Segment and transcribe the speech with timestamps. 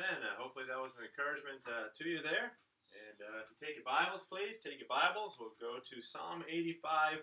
[0.00, 0.24] Amen.
[0.24, 2.56] Uh, hopefully that was an encouragement uh, to you there.
[2.88, 5.36] And uh, if you take your Bibles, please take your Bibles.
[5.36, 7.20] We'll go to Psalm 85,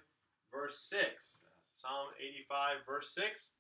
[0.54, 1.02] verse 6.
[1.02, 3.58] Uh, Psalm 85, verse 6.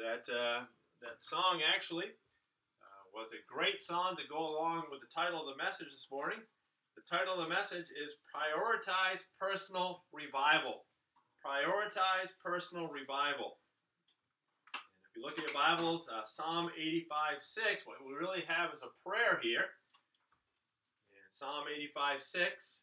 [0.00, 0.64] That, uh,
[1.04, 5.52] that song actually uh, was a great song to go along with the title of
[5.52, 6.40] the message this morning.
[6.96, 10.88] The title of the message is Prioritize Personal Revival.
[11.44, 13.60] Prioritize Personal Revival
[15.14, 18.90] you look at your Bibles, uh, Psalm 85 6, what we really have is a
[19.06, 19.78] prayer here.
[21.14, 22.80] And Psalm 85 6,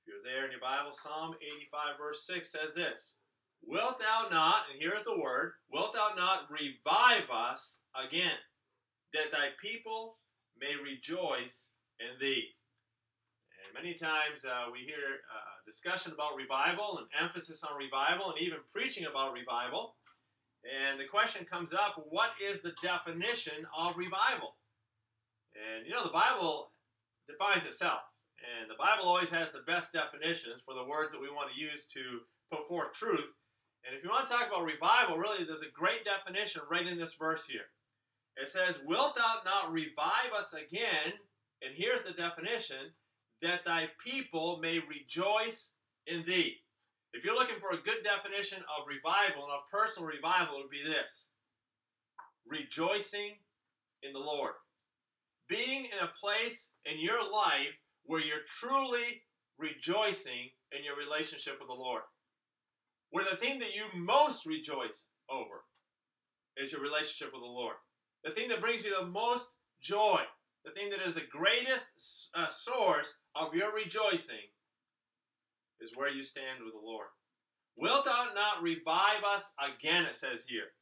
[0.00, 3.14] if you're there in your Bible, Psalm 85 verse 6 says this
[3.60, 8.40] Wilt thou not, and here's the word, wilt thou not revive us again,
[9.12, 10.16] that thy people
[10.58, 11.68] may rejoice
[12.00, 12.56] in thee?
[13.60, 18.40] And many times uh, we hear uh, discussion about revival and emphasis on revival and
[18.40, 19.99] even preaching about revival.
[20.64, 24.56] And the question comes up what is the definition of revival?
[25.56, 26.72] And you know, the Bible
[27.28, 28.00] defines itself.
[28.40, 31.60] And the Bible always has the best definitions for the words that we want to
[31.60, 33.28] use to put forth truth.
[33.84, 36.98] And if you want to talk about revival, really, there's a great definition right in
[36.98, 37.68] this verse here.
[38.36, 41.12] It says, Wilt thou not revive us again?
[41.62, 42.92] And here's the definition
[43.42, 45.72] that thy people may rejoice
[46.06, 46.56] in thee.
[47.12, 50.70] If you're looking for a good definition of revival and of personal revival, it would
[50.70, 51.26] be this
[52.46, 53.34] rejoicing
[54.02, 54.52] in the Lord.
[55.48, 59.22] Being in a place in your life where you're truly
[59.58, 62.02] rejoicing in your relationship with the Lord.
[63.10, 65.64] Where the thing that you most rejoice over
[66.56, 67.76] is your relationship with the Lord.
[68.22, 69.48] The thing that brings you the most
[69.82, 70.20] joy,
[70.64, 74.46] the thing that is the greatest uh, source of your rejoicing
[75.80, 77.08] is where you stand with the Lord.
[77.76, 80.72] Wilt thou not revive us again, it says here.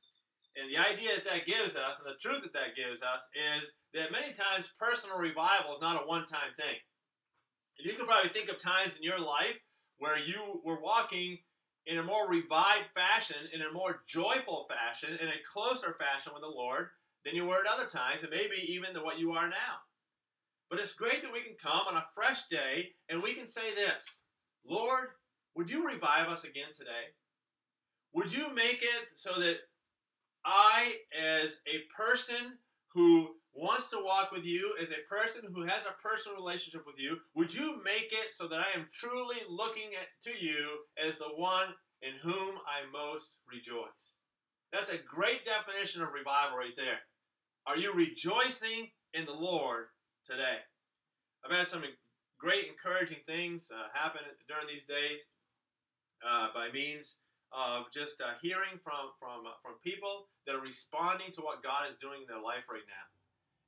[0.57, 3.71] And the idea that that gives us, and the truth that that gives us, is
[3.95, 6.75] that many times personal revival is not a one time thing.
[7.79, 9.55] And you can probably think of times in your life
[9.99, 11.39] where you were walking
[11.87, 16.43] in a more revived fashion, in a more joyful fashion, in a closer fashion with
[16.43, 16.89] the Lord
[17.25, 19.79] than you were at other times, and maybe even than what you are now.
[20.71, 23.75] But it's great that we can come on a fresh day and we can say
[23.75, 24.05] this
[24.67, 25.09] Lord,
[25.55, 27.15] would you revive us again today?
[28.15, 29.57] Would you make it so that
[30.45, 32.59] I, as a person
[32.95, 36.97] who wants to walk with you, as a person who has a personal relationship with
[36.99, 41.19] you, would you make it so that I am truly looking at, to you as
[41.19, 41.69] the one
[42.03, 44.19] in whom I most rejoice?
[44.73, 47.01] That's a great definition of revival right there.
[47.67, 49.87] Are you rejoicing in the Lord
[50.27, 50.59] today?
[51.45, 51.83] I've had some
[52.39, 55.27] great encouraging things uh, happen during these days
[56.23, 57.19] uh, by means
[57.51, 61.91] of just uh, hearing from from uh, from people that are responding to what God
[61.91, 63.07] is doing in their life right now.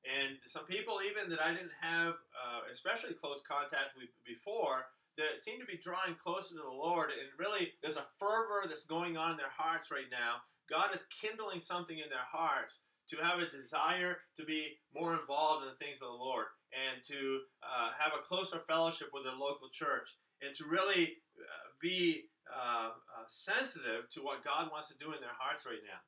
[0.00, 4.88] And some people, even that I didn't have, uh, especially close contact with before,
[5.20, 7.12] that seem to be drawing closer to the Lord.
[7.12, 10.41] And really, there's a fervor that's going on in their hearts right now.
[10.72, 12.81] God is kindling something in their hearts
[13.12, 17.03] to have a desire to be more involved in the things of the Lord and
[17.06, 20.06] to uh, have a closer fellowship with their local church
[20.41, 25.20] and to really uh, be uh, uh, sensitive to what God wants to do in
[25.20, 26.00] their hearts right now.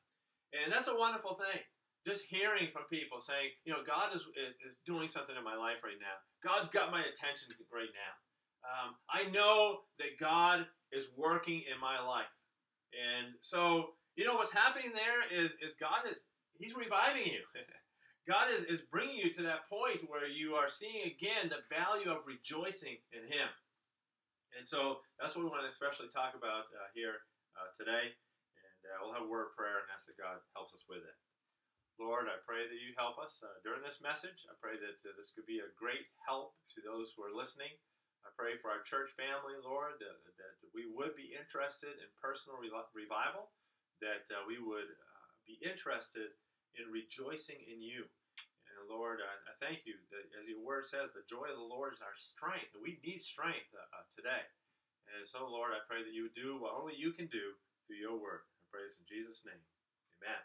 [0.53, 1.63] And that's a wonderful thing.
[2.03, 5.55] Just hearing from people saying, you know, God is, is, is doing something in my
[5.55, 6.19] life right now.
[6.43, 8.13] God's got my attention right now.
[8.67, 12.31] Um, I know that God is working in my life.
[12.93, 16.27] And so, you know, what's happening there is, is God is,
[16.59, 17.43] He's reviving you.
[18.23, 22.07] God is, is bringing you to that point where you are seeing again the value
[22.07, 23.51] of rejoicing in Him.
[24.55, 27.27] And so that's what we want to especially talk about uh, here
[27.59, 28.15] uh, today.
[28.15, 31.03] And uh, we'll have a word of prayer and ask that God helps us with
[31.03, 31.17] it.
[32.01, 34.47] Lord, I pray that you help us uh, during this message.
[34.49, 37.75] I pray that uh, this could be a great help to those who are listening.
[38.23, 42.55] I pray for our church family, Lord, that, that we would be interested in personal
[42.63, 43.51] re- revival,
[43.99, 44.95] that uh, we would
[45.43, 46.31] be interested
[46.79, 48.09] in rejoicing in you.
[48.69, 51.71] And Lord, I, I, thank you that as your word says, the joy of the
[51.71, 52.73] Lord is our strength.
[52.73, 54.43] and We need strength uh, uh, today.
[55.13, 57.55] And so, Lord, I pray that you would do what only you can do
[57.85, 58.49] through your word.
[58.59, 59.61] I pray this in Jesus' name.
[60.23, 60.43] Amen.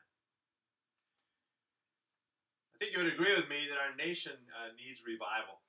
[2.74, 5.66] I think you would agree with me that our nation uh, needs revival.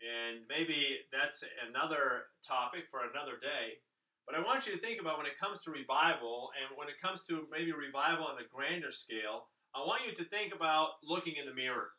[0.00, 3.78] And maybe that's another topic for another day.
[4.26, 6.96] But I want you to think about when it comes to revival and when it
[7.02, 11.36] comes to maybe revival on a grander scale, I want you to think about looking
[11.40, 11.96] in the mirror.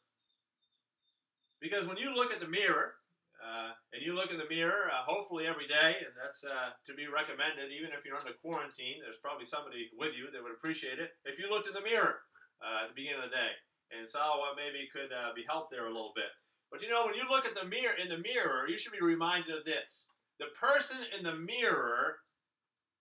[1.60, 2.94] Because when you look at the mirror,
[3.42, 6.94] uh, and you look in the mirror, uh, hopefully every day, and that's uh, to
[6.94, 11.00] be recommended, even if you're under quarantine, there's probably somebody with you that would appreciate
[11.00, 11.12] it.
[11.25, 12.24] If you looked in the mirror
[12.62, 13.54] uh, at the beginning of the day,
[13.92, 16.31] and saw what maybe could uh, be helped there a little bit.
[16.72, 19.04] But you know, when you look at the mirror in the mirror, you should be
[19.04, 20.06] reminded of this:
[20.40, 22.18] the person in the mirror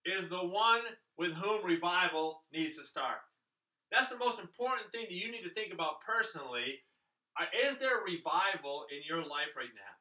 [0.04, 0.82] is the one
[1.16, 3.22] with whom revival needs to start.
[3.92, 6.80] That's the most important thing that you need to think about personally.
[7.36, 9.94] Uh, is there revival in your life right now?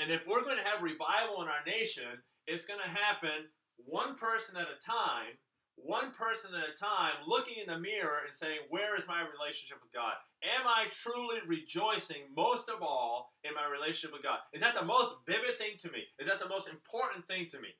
[0.00, 4.14] And if we're going to have revival in our nation, it's going to happen one
[4.16, 5.36] person at a time,
[5.76, 9.80] one person at a time, looking in the mirror and saying, Where is my relationship
[9.80, 10.14] with God?
[10.44, 14.44] Am I truly rejoicing most of all in my relationship with God?
[14.52, 16.04] Is that the most vivid thing to me?
[16.20, 17.72] Is that the most important thing to me?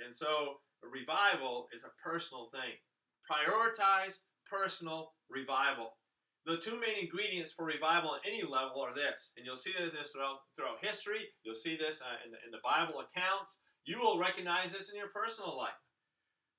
[0.00, 2.76] And so, revival is a personal thing.
[3.24, 4.18] Prioritize
[4.50, 5.98] personal revival.
[6.46, 10.10] The two main ingredients for revival at any level are this, and you'll see this
[10.10, 11.26] throughout, throughout history.
[11.42, 13.58] You'll see this uh, in, the, in the Bible accounts.
[13.84, 15.78] You will recognize this in your personal life.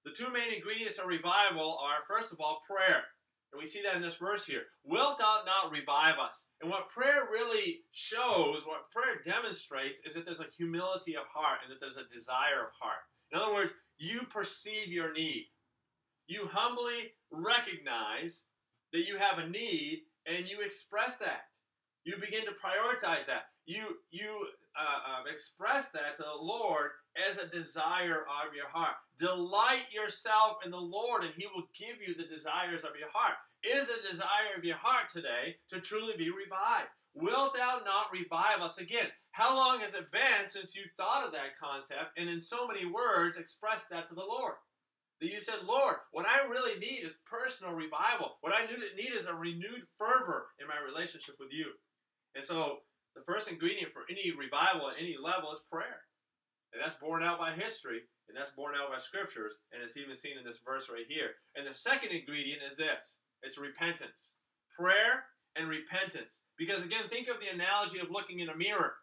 [0.03, 3.03] The two main ingredients of revival are, first of all, prayer.
[3.51, 4.63] And we see that in this verse here.
[4.83, 6.47] Wilt thou not revive us?
[6.61, 11.59] And what prayer really shows, what prayer demonstrates, is that there's a humility of heart
[11.63, 13.03] and that there's a desire of heart.
[13.31, 15.47] In other words, you perceive your need.
[16.27, 18.41] You humbly recognize
[18.93, 21.47] that you have a need and you express that.
[22.03, 23.47] You begin to prioritize that.
[23.65, 24.47] You you
[24.77, 26.91] uh, uh, express that to the Lord
[27.29, 28.95] as a desire of your heart.
[29.19, 33.35] Delight yourself in the Lord, and He will give you the desires of your heart.
[33.63, 36.89] Is the desire of your heart today to truly be revived?
[37.13, 39.07] Wilt thou not revive us again?
[39.31, 42.85] How long has it been since you thought of that concept and in so many
[42.85, 44.53] words expressed that to the Lord?
[45.19, 48.37] That you said, Lord, what I really need is personal revival.
[48.41, 51.73] What I need is a renewed fervor in my relationship with you.
[52.35, 52.85] And so,
[53.15, 56.05] the first ingredient for any revival at any level is prayer.
[56.69, 60.15] And that's borne out by history, and that's borne out by scriptures, and it's even
[60.15, 61.33] seen in this verse right here.
[61.55, 64.37] And the second ingredient is this it's repentance.
[64.77, 65.25] Prayer
[65.55, 66.41] and repentance.
[66.57, 68.93] Because again, think of the analogy of looking in a mirror.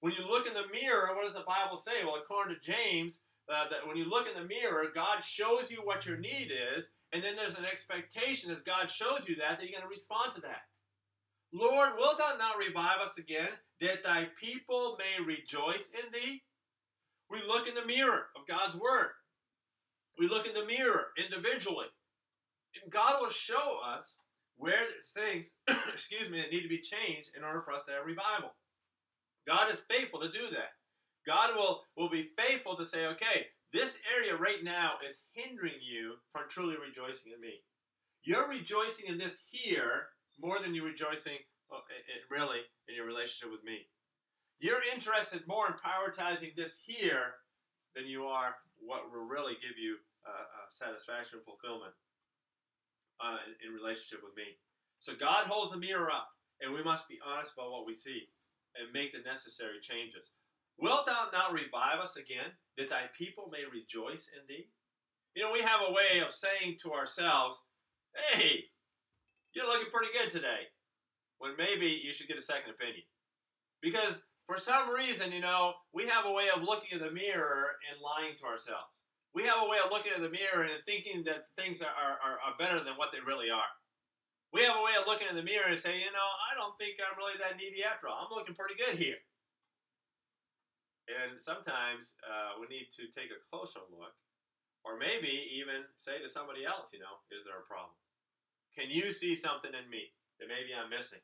[0.00, 2.04] When you look in the mirror, what does the Bible say?
[2.04, 5.78] Well, according to James, uh, that when you look in the mirror, God shows you
[5.84, 9.62] what your need is, and then there's an expectation as God shows you that, that
[9.62, 10.66] you're going to respond to that.
[11.52, 13.48] Lord, wilt thou not revive us again,
[13.80, 16.42] that thy people may rejoice in thee?
[17.30, 19.10] We look in the mirror of God's word.
[20.18, 21.86] We look in the mirror individually.
[22.82, 24.16] And God will show us
[24.56, 24.78] where
[25.14, 25.52] things,
[25.92, 28.54] excuse me, that need to be changed in order for us to have revival.
[29.46, 30.74] God is faithful to do that.
[31.26, 36.14] God will, will be faithful to say, okay, this area right now is hindering you
[36.32, 37.60] from truly rejoicing in me.
[38.24, 40.08] You're rejoicing in this here
[40.38, 41.38] more than you're rejoicing
[41.72, 41.82] uh,
[42.30, 43.90] really in your relationship with me.
[44.58, 47.42] You're interested more in prioritizing this here
[47.94, 49.96] than you are what will really give you
[50.26, 51.94] uh, uh, satisfaction, and fulfillment
[53.22, 54.58] uh, in, in relationship with me.
[54.98, 56.28] So God holds the mirror up,
[56.60, 58.26] and we must be honest about what we see
[58.74, 60.34] and make the necessary changes.
[60.78, 64.68] Wilt thou not revive us again, that thy people may rejoice in thee?
[65.34, 67.58] You know, we have a way of saying to ourselves,
[68.32, 68.64] hey,
[69.54, 70.68] you're looking pretty good today,
[71.38, 73.04] when maybe you should get a second opinion.
[73.80, 77.76] Because for some reason, you know, we have a way of looking in the mirror
[77.88, 79.04] and lying to ourselves.
[79.34, 82.40] We have a way of looking in the mirror and thinking that things are, are,
[82.40, 83.68] are better than what they really are.
[84.52, 86.72] We have a way of looking in the mirror and saying, you know, I don't
[86.80, 88.24] think I'm really that needy after all.
[88.24, 89.20] I'm looking pretty good here.
[91.06, 94.14] And sometimes uh, we need to take a closer look,
[94.82, 97.94] or maybe even say to somebody else, you know, is there a problem?
[98.74, 100.10] Can you see something in me
[100.42, 101.22] that maybe I'm missing?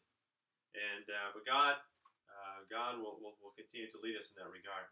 [0.72, 1.76] And uh, but God,
[2.30, 4.86] uh, God will, will, will continue to lead us in that regard.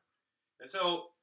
[0.61, 1.15] And so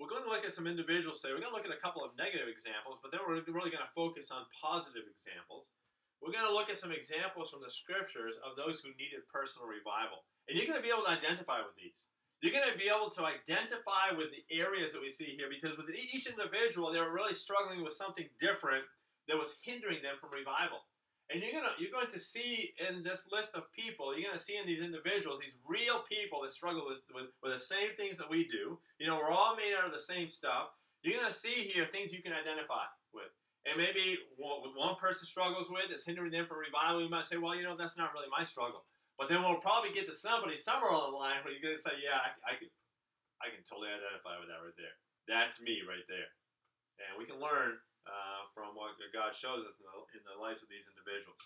[0.00, 1.36] we're going to look at some individuals today.
[1.36, 3.84] We're going to look at a couple of negative examples, but then we're really going
[3.84, 5.76] to focus on positive examples.
[6.24, 9.68] We're going to look at some examples from the scriptures of those who needed personal
[9.68, 10.24] revival.
[10.50, 12.10] And you're going to be able to identify with these.
[12.42, 15.78] You're going to be able to identify with the areas that we see here because
[15.78, 18.82] with each individual, they were really struggling with something different
[19.30, 20.90] that was hindering them from revival.
[21.30, 24.58] And you're gonna you're going to see in this list of people, you're gonna see
[24.58, 28.26] in these individuals, these real people that struggle with, with, with the same things that
[28.26, 28.82] we do.
[28.98, 30.74] You know, we're all made out of the same stuff.
[31.06, 33.30] You're gonna see here things you can identify with.
[33.62, 36.98] And maybe what one person struggles with is hindering them from revival.
[36.98, 38.82] You might say, well, you know, that's not really my struggle.
[39.20, 41.84] But then we'll probably get to somebody somewhere on the line where you're going to
[41.84, 42.72] say, yeah, I, I can,
[43.44, 44.96] I can totally identify with that right there.
[45.28, 46.32] That's me right there.
[47.04, 47.76] And we can learn
[48.08, 51.36] uh, from what God shows us in the, in the lives of these individuals.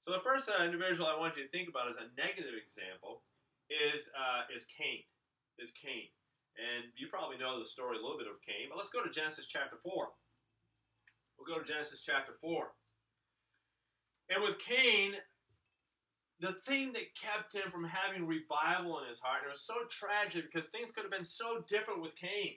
[0.00, 3.20] So the first uh, individual I want you to think about as a negative example
[3.68, 5.04] is uh, is Cain.
[5.60, 6.08] Is Cain,
[6.56, 8.70] and you probably know the story a little bit of Cain.
[8.70, 10.14] But let's go to Genesis chapter four.
[11.36, 12.72] We'll go to Genesis chapter four.
[14.30, 15.18] And with Cain,
[16.40, 19.86] the thing that kept him from having revival in his heart, and it was so
[19.90, 22.54] tragic because things could have been so different with Cain.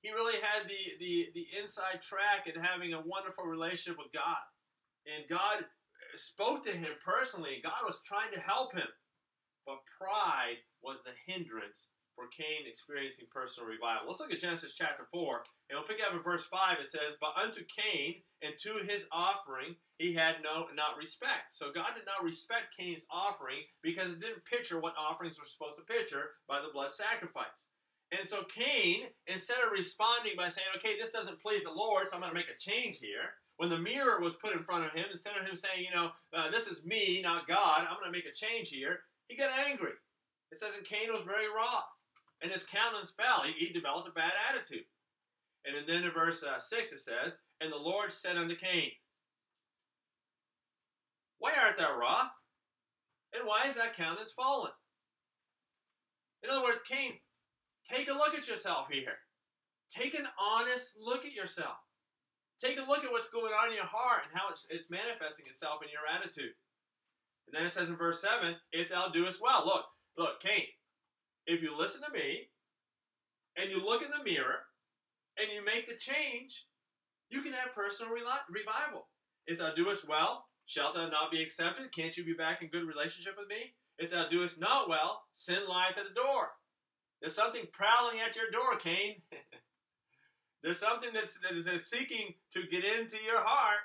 [0.00, 4.40] He really had the, the, the inside track in having a wonderful relationship with God.
[5.04, 5.68] And God
[6.16, 7.60] spoke to him personally.
[7.62, 8.88] God was trying to help him.
[9.68, 14.06] But pride was the hindrance for Cain experiencing personal revival.
[14.06, 16.78] Let's look at Genesis chapter 4, and we'll pick up in verse 5.
[16.80, 21.52] It says, But unto Cain and to his offering he had no not respect.
[21.52, 25.76] So God did not respect Cain's offering because it didn't picture what offerings were supposed
[25.76, 27.68] to picture by the blood sacrifice.
[28.10, 32.14] And so Cain, instead of responding by saying, Okay, this doesn't please the Lord, so
[32.14, 33.36] I'm going to make a change here.
[33.58, 36.10] When the mirror was put in front of him, instead of him saying, you know,
[36.32, 39.50] uh, this is me, not God, I'm going to make a change here, he got
[39.68, 39.92] angry.
[40.50, 41.84] It says, and Cain was very wroth
[42.42, 43.42] and his countenance fell.
[43.44, 44.84] He, he developed a bad attitude.
[45.64, 48.90] And then in verse uh, 6 it says, And the Lord said unto Cain,
[51.38, 52.32] Why art thou wroth?
[53.34, 54.72] And why is that countenance fallen?
[56.42, 57.12] In other words, Cain,
[57.88, 59.20] take a look at yourself here.
[59.90, 61.76] Take an honest look at yourself.
[62.60, 65.46] Take a look at what's going on in your heart and how it's, it's manifesting
[65.46, 66.52] itself in your attitude.
[67.46, 69.64] And then it says in verse 7, If thou doest well.
[69.64, 69.84] Look,
[70.16, 70.64] look, Cain,
[71.46, 72.48] if you listen to me
[73.56, 74.66] and you look in the mirror
[75.38, 76.66] and you make the change,
[77.30, 79.08] you can have personal revival.
[79.46, 81.92] If thou doest well, shalt thou not be accepted?
[81.92, 83.74] Can't you be back in good relationship with me?
[83.98, 86.50] If thou doest not well, sin lieth at the door.
[87.20, 89.22] There's something prowling at your door, Cain.
[90.62, 93.80] There's something that's, that is seeking to get into your heart.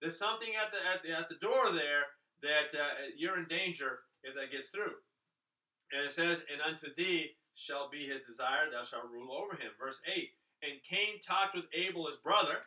[0.00, 2.04] There's something at the, at the, at the door there
[2.42, 4.92] that uh, you're in danger if that gets through.
[5.92, 9.70] And it says, And unto thee shall be his desire, thou shalt rule over him.
[9.78, 10.30] Verse 8
[10.62, 12.66] And Cain talked with Abel his brother.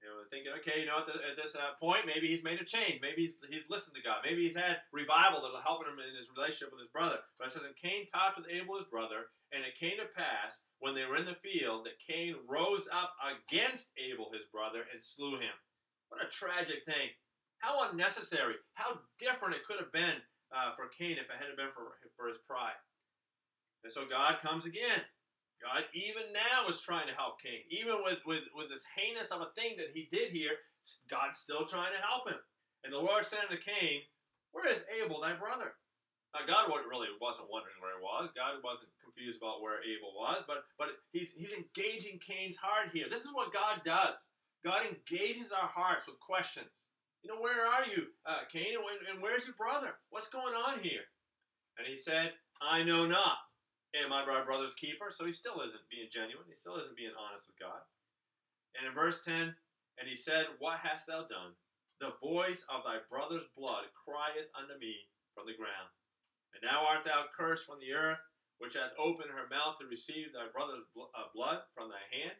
[0.00, 2.56] You know, thinking, okay, you know, at, the, at this uh, point, maybe he's made
[2.56, 3.04] a change.
[3.04, 4.24] Maybe he's, he's listened to God.
[4.24, 7.20] Maybe he's had revival that'll help him in his relationship with his brother.
[7.36, 10.64] But it says, And Cain talked with Abel his brother, and it came to pass
[10.80, 14.96] when they were in the field that Cain rose up against Abel his brother and
[14.96, 15.52] slew him.
[16.08, 17.12] What a tragic thing.
[17.60, 18.56] How unnecessary.
[18.72, 22.28] How different it could have been uh, for Cain if it hadn't been for, for
[22.28, 22.78] his pride.
[23.82, 25.02] And so God comes again.
[25.60, 27.64] God even now is trying to help Cain.
[27.68, 30.56] Even with, with, with this heinous of a thing that he did here,
[31.08, 32.40] God's still trying to help him.
[32.84, 34.00] And the Lord said unto Cain,
[34.52, 35.76] Where is Abel thy brother?
[36.32, 38.30] Now God really wasn't wondering where he was.
[38.32, 43.10] God wasn't confused about where Abel was, but but he's he's engaging Cain's heart here.
[43.10, 44.30] This is what God does.
[44.62, 46.70] God engages our hearts with questions.
[47.22, 48.80] You know, where are you, uh, Cain?
[48.80, 50.00] And, and where's your brother?
[50.08, 51.04] What's going on here?
[51.76, 53.40] And he said, I know not.
[53.92, 55.10] Am I my brother's keeper?
[55.10, 56.46] So he still isn't being genuine.
[56.46, 57.82] He still isn't being honest with God.
[58.78, 59.50] And in verse 10,
[59.98, 61.58] and he said, What hast thou done?
[61.98, 65.90] The voice of thy brother's blood crieth unto me from the ground.
[66.56, 68.22] And now art thou cursed from the earth,
[68.62, 72.38] which hath opened her mouth to receive thy brother's uh, blood from thy hand.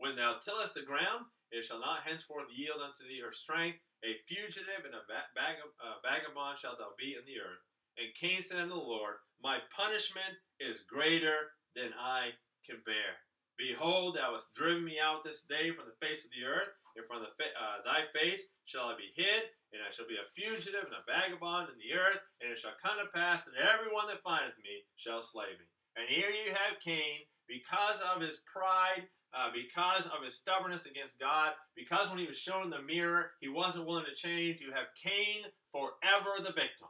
[0.00, 3.78] When thou tillest the ground, it shall not henceforth yield unto thee her strength.
[4.04, 7.62] A fugitive and a uh, vagabond shalt thou be in the earth.
[7.96, 12.36] And Cain said unto the Lord, My punishment is greater than I
[12.66, 13.24] can bear.
[13.56, 17.08] Behold, thou hast driven me out this day from the face of the earth, and
[17.08, 20.84] from fa- uh, thy face shall I be hid, and I shall be a fugitive
[20.84, 24.20] and a vagabond in the earth, and it shall come to pass that everyone that
[24.20, 25.64] findeth me shall slay me.
[25.96, 31.20] And here you have Cain, because of his pride uh, because of his stubbornness against
[31.20, 34.64] God, because when he was shown the mirror, he wasn't willing to change.
[34.64, 36.88] You have Cain forever the victim.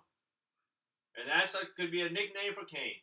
[1.19, 3.03] And that could be a nickname for Cain.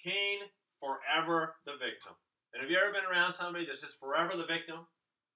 [0.00, 0.48] Cain
[0.80, 2.16] forever the victim.
[2.56, 4.88] And have you ever been around somebody that's just forever the victim?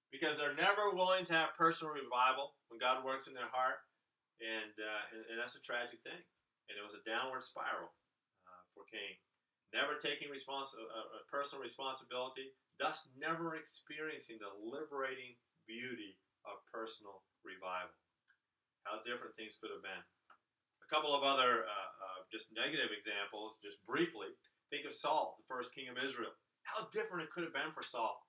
[0.09, 3.77] Because they're never willing to have personal revival when God works in their heart.
[4.41, 6.19] And, uh, and, and, that's a tragic thing.
[6.67, 7.93] And it was a downward spiral
[8.43, 9.15] uh, for Cain.
[9.71, 17.25] Never taking respons- uh, uh personal responsibility, thus never experiencing the liberating beauty of personal
[17.41, 17.95] revival.
[18.85, 20.03] How different things could have been.
[20.85, 24.29] A couple of other uh, uh, just negative examples, just briefly.
[24.69, 26.33] Think of Saul, the first king of Israel.
[26.61, 28.21] How different it could have been for Saul.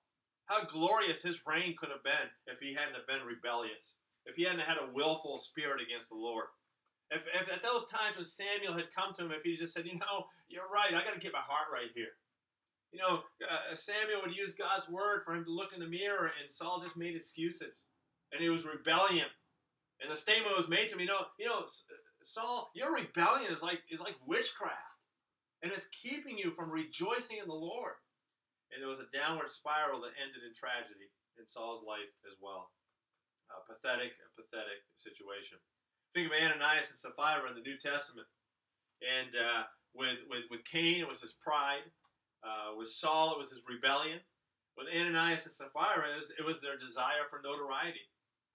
[0.49, 3.93] How glorious his reign could have been if he hadn't been rebellious,
[4.25, 6.49] if he hadn't had a willful spirit against the Lord.
[7.11, 9.85] If, if at those times when Samuel had come to him, if he just said,
[9.85, 12.15] you know, you're right, I got to get my heart right here.
[12.91, 16.31] You know, uh, Samuel would use God's word for him to look in the mirror,
[16.41, 17.81] and Saul just made excuses,
[18.31, 19.27] and it was rebellion.
[20.01, 21.65] And the statement was made to me, you know, you know,
[22.23, 25.01] Saul, your rebellion is like is like witchcraft,
[25.63, 27.95] and it's keeping you from rejoicing in the Lord.
[28.71, 31.07] And there was a downward spiral that ended in tragedy
[31.39, 32.71] in Saul's life as well.
[33.51, 35.57] a pathetic, a pathetic situation.
[36.13, 38.27] Think of Ananias and Sapphira in the New Testament,
[39.03, 39.63] and uh,
[39.95, 41.87] with, with with Cain it was his pride,
[42.43, 44.19] uh, with Saul it was his rebellion,
[44.77, 48.05] with Ananias and Sapphira it was, it was their desire for notoriety,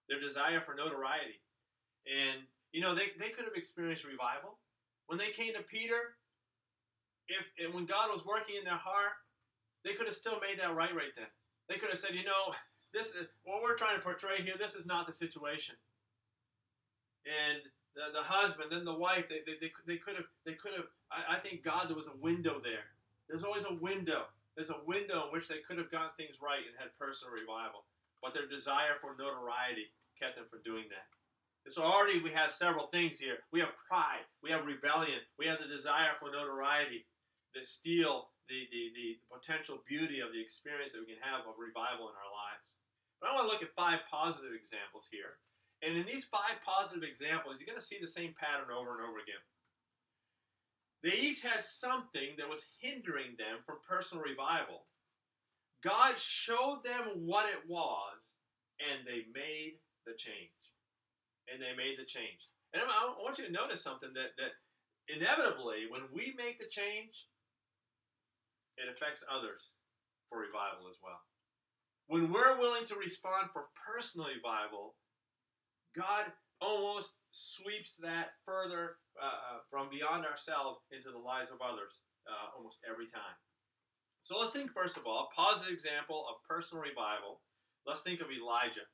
[0.07, 1.39] their desire for notoriety,
[2.07, 4.59] and you know they, they could have experienced revival
[5.07, 6.19] when they came to Peter.
[7.31, 9.15] If and when God was working in their heart,
[9.87, 11.31] they could have still made that right right then.
[11.69, 12.51] They could have said, you know,
[12.93, 14.53] this is what we're trying to portray here.
[14.59, 15.75] This is not the situation.
[17.25, 17.63] And
[17.95, 20.89] the, the husband, then the wife, they, they, they, they could have, they could have,
[21.11, 22.93] I, I think God, there was a window there.
[23.33, 24.29] There's always a window.
[24.53, 27.89] There's a window in which they could have gotten things right and had personal revival.
[28.21, 29.89] But their desire for notoriety
[30.21, 31.09] kept them from doing that.
[31.65, 33.41] And so already we have several things here.
[33.49, 37.09] We have pride, we have rebellion, we have the desire for notoriety
[37.57, 41.57] that steal the, the, the potential beauty of the experience that we can have of
[41.57, 42.77] revival in our lives.
[43.17, 45.41] But I want to look at five positive examples here.
[45.81, 49.09] And in these five positive examples, you're going to see the same pattern over and
[49.09, 49.41] over again.
[51.03, 54.87] They each had something that was hindering them from personal revival.
[55.83, 58.31] God showed them what it was,
[58.79, 60.55] and they made the change.
[61.51, 62.47] And they made the change.
[62.71, 64.55] And I want you to notice something that, that
[65.11, 67.27] inevitably, when we make the change,
[68.79, 69.75] it affects others
[70.29, 71.19] for revival as well.
[72.07, 74.95] When we're willing to respond for personal revival,
[75.95, 82.05] God almost sweeps that further uh, uh, from beyond ourselves into the lives of others
[82.29, 83.33] uh, almost every time.
[84.21, 87.41] So let's think, first of all, a positive example of personal revival.
[87.89, 88.85] Let's think of Elijah.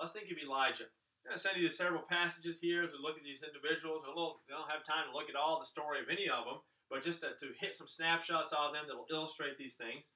[0.00, 0.88] Let's think of Elijah.
[1.22, 4.02] I'm going to send you several passages here as we look at these individuals.
[4.02, 6.64] Little, we don't have time to look at all the story of any of them,
[6.90, 10.10] but just to, to hit some snapshots of them that will illustrate these things.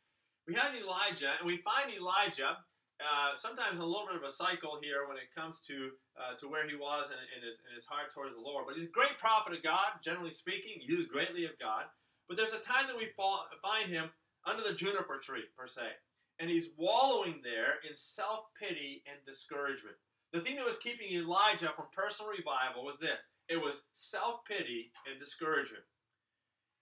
[0.48, 2.58] We have Elijah, and we find Elijah
[2.96, 6.48] uh, sometimes a little bit of a cycle here when it comes to uh, to
[6.48, 8.64] where he was in, in, his, his heart towards the Lord.
[8.64, 11.84] But he's a great prophet of God, generally speaking, used greatly of God.
[12.28, 14.10] But there's a time that we fall, find him
[14.48, 15.92] under the juniper tree, per se.
[16.40, 19.96] And he's wallowing there in self pity and discouragement.
[20.32, 24.90] The thing that was keeping Elijah from personal revival was this it was self pity
[25.04, 25.84] and discouragement.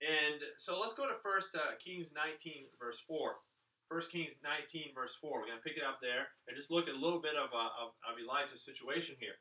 [0.03, 3.37] And so let's go to 1 uh, Kings 19, verse 4.
[3.89, 5.31] 1 Kings 19, verse 4.
[5.41, 7.53] We're going to pick it up there and just look at a little bit of,
[7.53, 9.37] uh, of, of Elijah's situation here.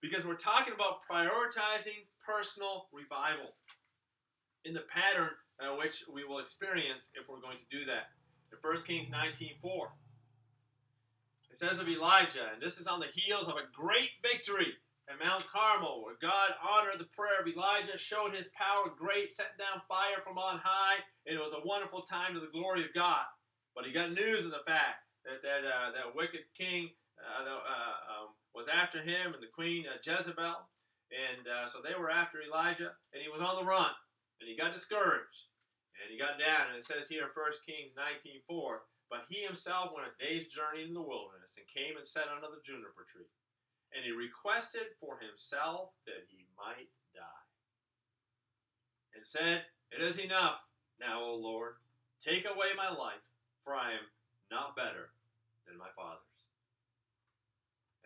[0.00, 3.58] Because we're talking about prioritizing personal revival
[4.64, 8.14] in the pattern uh, which we will experience if we're going to do that.
[8.52, 9.88] In 1 Kings 19, 4.
[11.50, 14.72] It says of Elijah, and this is on the heels of a great victory
[15.08, 19.56] at Mount Carmel, where God honored the prayer of Elijah, showed his power great, sent
[19.58, 22.92] down fire from on high, and it was a wonderful time to the glory of
[22.94, 23.24] God.
[23.78, 27.94] But he got news of the fact that that, uh, that wicked king uh, uh,
[28.10, 30.66] um, was after him and the queen uh, Jezebel.
[31.14, 33.94] And uh, so they were after Elijah, and he was on the run.
[34.42, 35.46] And he got discouraged.
[35.94, 36.74] And he got down.
[36.74, 40.82] And it says here in 1 Kings 19.4, But he himself went a day's journey
[40.82, 43.30] in the wilderness and came and sat under the juniper tree.
[43.94, 47.46] And he requested for himself that he might die.
[49.14, 50.66] And said, It is enough
[50.98, 51.78] now, O Lord.
[52.18, 53.22] Take away my life
[54.50, 55.12] not better
[55.68, 56.24] than my fathers.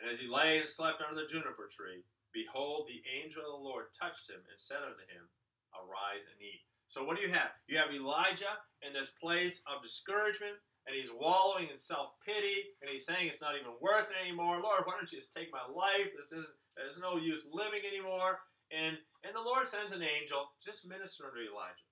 [0.03, 2.03] And as he lay and slept under the juniper tree,
[2.35, 5.31] behold, the angel of the Lord touched him and said unto him,
[5.73, 6.67] Arise and eat.
[6.91, 7.55] So what do you have?
[7.71, 12.91] You have Elijah in this place of discouragement, and he's wallowing in self pity, and
[12.91, 14.61] he's saying it's not even worth it anymore.
[14.61, 16.13] Lord, why don't you just take my life?
[16.13, 16.59] This isn't.
[16.77, 18.45] There's no use living anymore.
[18.69, 21.87] And and the Lord sends an angel just minister to Elijah.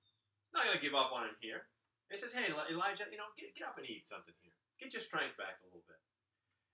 [0.52, 1.70] Not going to give up on him here.
[2.10, 4.54] He says, Hey, Elijah, you know, get, get up and eat something here.
[4.82, 6.00] Get your strength back a little bit.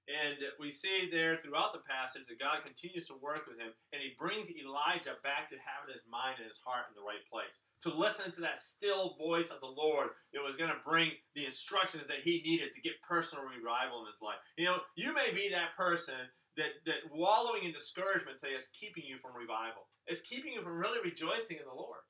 [0.06, 3.98] And we see there throughout the passage that God continues to work with him, and
[3.98, 7.58] he brings Elijah back to having his mind and his heart in the right place.
[7.82, 11.44] To listen to that still voice of the Lord that was going to bring the
[11.44, 14.38] instructions that he needed to get personal revival in his life.
[14.54, 19.04] You know, you may be that person that, that wallowing in discouragement today is keeping
[19.04, 19.90] you from revival.
[20.06, 22.00] It's keeping you from really rejoicing in the Lord.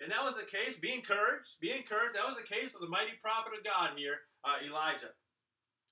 [0.00, 0.78] And that was the case.
[0.78, 1.58] Be encouraged.
[1.60, 2.14] Be encouraged.
[2.14, 5.10] That was the case with the mighty prophet of God here, uh, Elijah.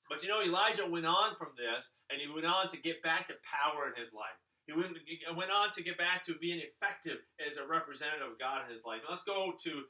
[0.09, 3.27] But you know, Elijah went on from this, and he went on to get back
[3.27, 4.38] to power in his life.
[4.66, 4.99] He went,
[5.35, 8.85] went on to get back to being effective as a representative of God in his
[8.85, 9.03] life.
[9.09, 9.83] Let's go to 2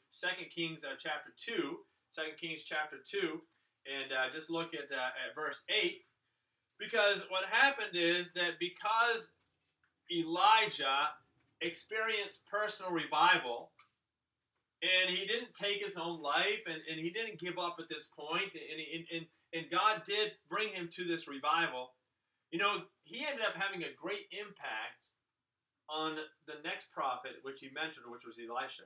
[0.55, 1.77] Kings uh, chapter 2.
[2.15, 3.41] 2 Kings chapter 2,
[3.85, 6.01] and uh, just look at, uh, at verse 8.
[6.79, 9.31] Because what happened is that because
[10.11, 11.09] Elijah
[11.61, 13.71] experienced personal revival,
[14.87, 18.09] and he didn't take his own life and, and he didn't give up at this
[18.16, 21.90] point and, and, and, and god did bring him to this revival
[22.53, 25.03] You know, he ended up having a great impact
[25.88, 28.83] on the next prophet, which he mentioned, which was Elisha.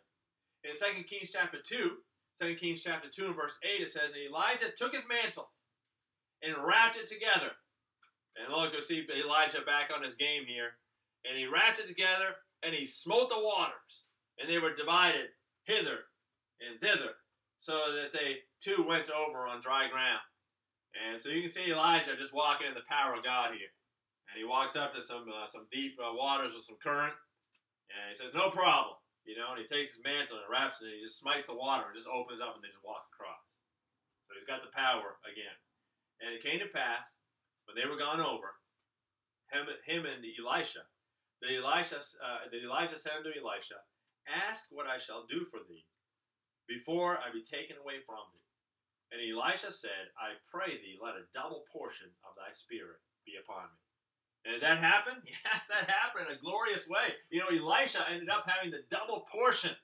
[0.65, 1.97] In 2 Kings chapter 2,
[2.41, 5.51] 2 Kings chapter 2 and verse 8, it says, And Elijah took his mantle
[6.43, 7.53] and wrapped it together.
[8.37, 10.77] And look, you'll see Elijah back on his game here.
[11.29, 14.05] And he wrapped it together and he smote the waters.
[14.39, 15.37] And they were divided
[15.71, 16.11] hither
[16.59, 17.15] and thither,
[17.63, 20.21] so that they too went over on dry ground.
[20.99, 23.71] And so you can see Elijah just walking in the power of God here.
[24.31, 27.15] And he walks up to some uh, some deep uh, waters with some current,
[27.91, 29.55] and he says, "No problem," you know.
[29.55, 31.99] And he takes his mantle and wraps it, and he just smites the water and
[31.99, 33.43] just opens up, and they just walk across.
[34.31, 35.57] So he's got the power again.
[36.23, 37.11] And it came to pass
[37.67, 38.55] when they were gone over,
[39.51, 40.87] him, him and Elisha,
[41.43, 43.83] that Elisha, uh, that Elijah said unto Elisha,
[44.31, 45.87] "Ask what I shall do for thee,
[46.67, 48.41] before I be taken away from thee."
[49.11, 53.67] And Elisha said, I pray thee, let a double portion of thy spirit be upon
[53.67, 53.79] me.
[54.47, 55.19] And did that happen?
[55.27, 57.19] Yes, that happened in a glorious way.
[57.29, 59.75] You know, Elisha ended up having the double portion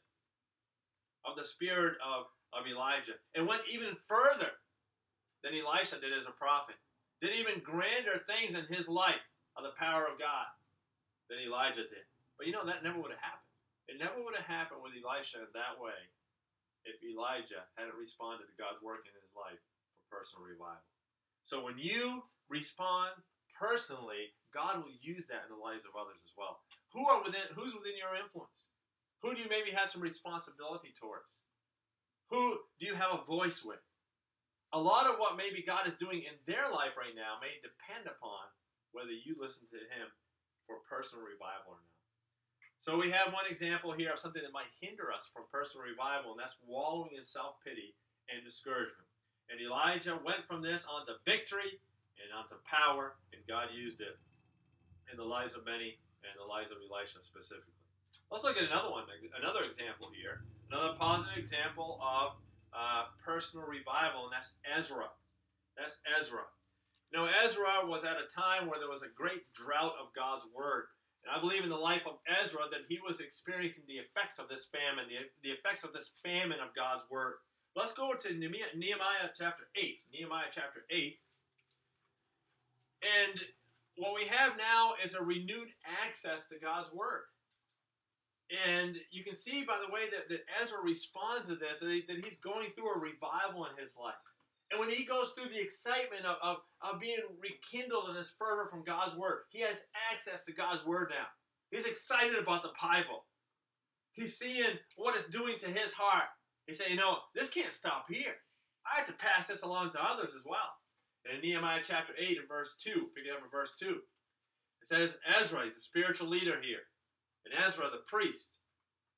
[1.27, 4.55] of the spirit of, of Elijah and went even further
[5.43, 6.77] than Elisha did as a prophet.
[7.21, 10.47] Did even grander things in his life of the power of God
[11.29, 12.07] than Elijah did.
[12.39, 13.46] But you know, that never would have happened.
[13.87, 15.97] It never would have happened with Elisha in that way
[16.87, 19.59] if Elijah hadn't responded to God's work in his life
[19.99, 20.87] for personal revival.
[21.47, 23.15] So when you respond
[23.55, 26.63] personally, God will use that in the lives of others as well.
[26.95, 28.75] Who are within who's within your influence?
[29.23, 31.43] Who do you maybe have some responsibility towards?
[32.31, 33.83] Who do you have a voice with?
[34.75, 38.11] A lot of what maybe God is doing in their life right now may depend
[38.11, 38.51] upon
[38.91, 40.11] whether you listen to him
[40.67, 41.96] for personal revival or not.
[42.87, 46.31] So we have one example here of something that might hinder us from personal revival,
[46.31, 47.99] and that's wallowing in self pity
[48.31, 49.11] and discouragement.
[49.51, 51.83] And Elijah went from this onto victory
[52.23, 54.15] and onto power, and God used it
[55.11, 57.75] in the lives of many and the lives of Elisha specifically.
[58.31, 59.03] Let's look at another one,
[59.35, 62.39] another example here, another positive example of
[62.71, 65.11] uh, personal revival, and that's Ezra.
[65.75, 66.47] That's Ezra.
[67.11, 70.87] Now, Ezra was at a time where there was a great drought of God's word.
[71.27, 74.49] And I believe in the life of Ezra that he was experiencing the effects of
[74.49, 77.43] this famine, the, the effects of this famine of God's word.
[77.75, 79.99] Let's go to Nehemiah chapter 8.
[80.13, 81.19] Nehemiah chapter 8.
[83.03, 83.41] And
[83.97, 85.69] what we have now is a renewed
[86.05, 87.27] access to God's word.
[88.49, 92.05] And you can see by the way that, that Ezra responds to this that, he,
[92.07, 94.15] that he's going through a revival in his life.
[94.71, 98.69] And when he goes through the excitement of, of, of being rekindled in his fervor
[98.69, 101.27] from God's word, he has access to God's word now.
[101.71, 103.27] He's excited about the Bible.
[104.13, 106.29] He's seeing what it's doing to his heart.
[106.67, 108.35] He's saying, you know, this can't stop here.
[108.87, 110.75] I have to pass this along to others as well.
[111.33, 115.17] In Nehemiah chapter 8 and verse 2, pick it up in verse 2, it says,
[115.39, 116.87] Ezra, he's a spiritual leader here.
[117.45, 118.51] And Ezra, the priest,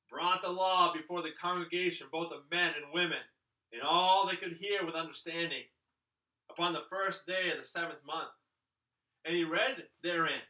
[0.09, 3.21] brought the law before the congregation, both of men and women
[3.73, 5.63] and all they could hear with understanding
[6.49, 8.29] upon the first day of the seventh month.
[9.25, 10.41] And he read therein,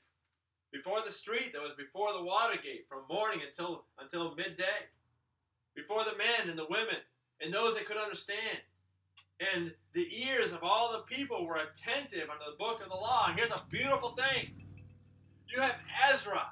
[0.71, 4.87] before the street that was before the water gate, from morning until, until midday,
[5.75, 6.97] before the men and the women,
[7.41, 8.59] and those that could understand.
[9.53, 13.27] And the ears of all the people were attentive unto the book of the law.
[13.27, 14.51] And here's a beautiful thing
[15.47, 15.77] you have
[16.11, 16.47] Ezra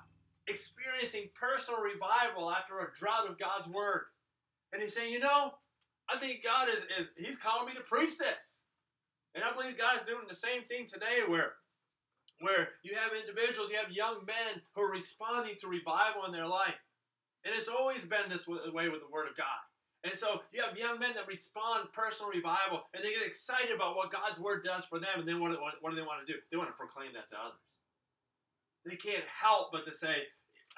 [0.48, 4.06] experiencing personal revival after a drought of God's word.
[4.72, 5.54] And he's saying, you know,
[6.10, 8.60] I think God is, is He's calling me to preach this.
[9.36, 11.54] And I believe God's doing the same thing today where
[12.40, 16.46] where you have individuals, you have young men who are responding to revival in their
[16.46, 16.78] life.
[17.46, 19.62] And it's always been this way with the Word of God.
[20.04, 23.96] And so you have young men that respond personal revival and they get excited about
[23.96, 25.18] what God's Word does for them.
[25.18, 26.38] And then what, what, do they want to do?
[26.52, 27.66] They want to proclaim that to others.
[28.86, 30.30] They can't help but to say,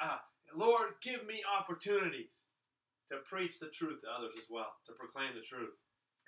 [0.01, 0.17] uh,
[0.55, 2.48] Lord, give me opportunities
[3.09, 5.73] to preach the truth to others as well, to proclaim the truth.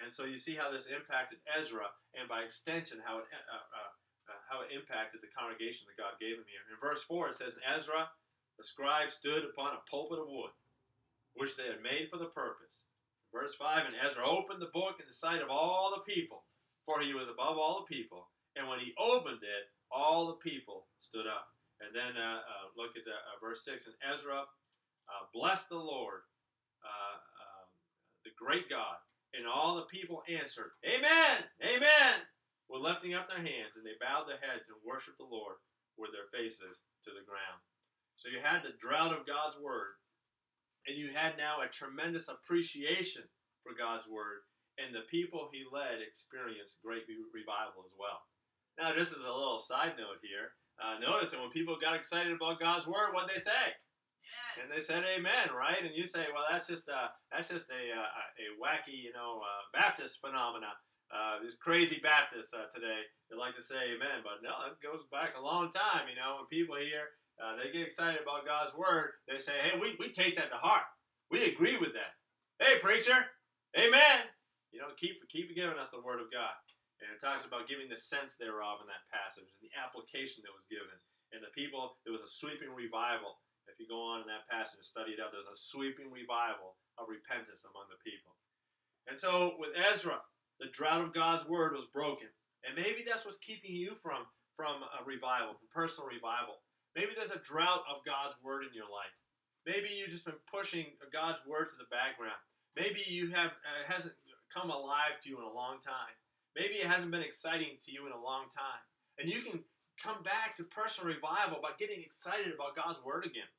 [0.01, 3.91] And so you see how this impacted Ezra, and by extension, how it, uh, uh,
[4.33, 6.65] uh, how it impacted the congregation that God gave him here.
[6.73, 8.09] In verse 4, it says, And Ezra,
[8.57, 10.57] the scribe, stood upon a pulpit of wood,
[11.37, 12.81] which they had made for the purpose.
[13.29, 16.49] Verse 5, and Ezra opened the book in the sight of all the people,
[16.83, 18.27] for he was above all the people.
[18.57, 21.47] And when he opened it, all the people stood up.
[21.79, 24.49] And then uh, uh, look at uh, verse 6, and Ezra
[25.33, 26.23] blessed the Lord
[26.83, 27.67] uh, um,
[28.25, 28.97] the great God.
[29.31, 31.47] And all the people answered, Amen!
[31.63, 32.27] Amen!
[32.67, 35.59] With lifting up their hands, and they bowed their heads and worshiped the Lord
[35.95, 37.59] with their faces to the ground.
[38.19, 39.99] So you had the drought of God's word,
[40.87, 43.23] and you had now a tremendous appreciation
[43.63, 44.43] for God's word,
[44.77, 48.25] and the people he led experienced great revival as well.
[48.79, 50.57] Now, this is a little side note here.
[50.81, 53.77] Uh, notice that when people got excited about God's word, what they say?
[54.31, 54.63] Yeah.
[54.63, 55.83] And they said amen, right?
[55.83, 59.43] And you say, well, that's just a, that's just a, a, a wacky, you know,
[59.43, 60.71] uh, Baptist phenomena.
[61.11, 64.23] Uh, these crazy Baptists uh, today, they like to say amen.
[64.23, 66.39] But no, that goes back a long time, you know.
[66.39, 70.07] When people hear, uh, they get excited about God's word, they say, hey, we, we
[70.07, 70.87] take that to heart.
[71.27, 72.15] We agree with that.
[72.63, 73.27] Hey, preacher,
[73.75, 74.31] amen.
[74.71, 76.55] You know, keep, keep giving us the word of God.
[77.03, 80.55] And it talks about giving the sense thereof in that passage and the application that
[80.55, 80.95] was given.
[81.35, 83.41] And the people, there was a sweeping revival.
[83.81, 87.09] You go on in that passage and study it out, there's a sweeping revival of
[87.09, 88.37] repentance among the people.
[89.09, 90.21] And so with Ezra,
[90.61, 92.29] the drought of God's word was broken.
[92.61, 96.61] And maybe that's what's keeping you from, from a revival, from personal revival.
[96.93, 99.17] Maybe there's a drought of God's word in your life.
[99.65, 102.37] Maybe you've just been pushing God's word to the background.
[102.77, 104.13] Maybe you have uh, hasn't
[104.53, 106.13] come alive to you in a long time.
[106.53, 108.85] Maybe it hasn't been exciting to you in a long time.
[109.17, 109.65] And you can
[109.97, 113.49] come back to personal revival by getting excited about God's Word again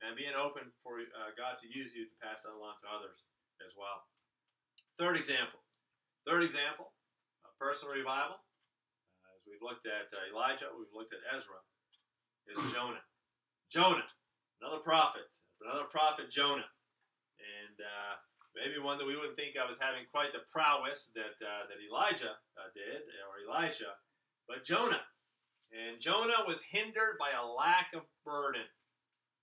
[0.00, 3.28] and being open for uh, God to use you to pass that along to others
[3.60, 4.08] as well.
[4.96, 5.60] Third example.
[6.24, 6.92] Third example
[7.44, 8.40] of personal revival,
[9.24, 11.60] uh, as we've looked at uh, Elijah, we've looked at Ezra,
[12.48, 13.04] is Jonah.
[13.72, 14.08] Jonah,
[14.60, 15.28] another prophet,
[15.62, 16.68] another prophet, Jonah.
[17.40, 18.14] And uh,
[18.52, 21.80] maybe one that we wouldn't think of as having quite the prowess that uh, that
[21.80, 23.96] Elijah uh, did or Elisha,
[24.48, 25.00] but Jonah.
[25.70, 28.66] And Jonah was hindered by a lack of burden.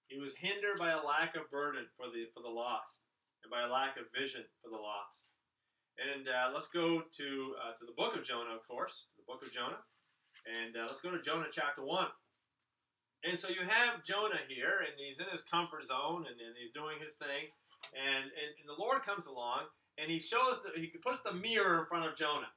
[0.07, 3.03] He was hindered by a lack of burden for the for the lost,
[3.43, 5.31] and by a lack of vision for the lost.
[5.97, 7.27] And uh, let's go to
[7.59, 9.83] uh, to the book of Jonah, of course, the book of Jonah,
[10.47, 12.09] and uh, let's go to Jonah chapter one.
[13.25, 16.71] And so you have Jonah here, and he's in his comfort zone, and, and he's
[16.71, 17.49] doing his thing
[17.93, 21.85] and, and, and the Lord comes along and he shows he puts the mirror in
[21.85, 22.51] front of Jonah.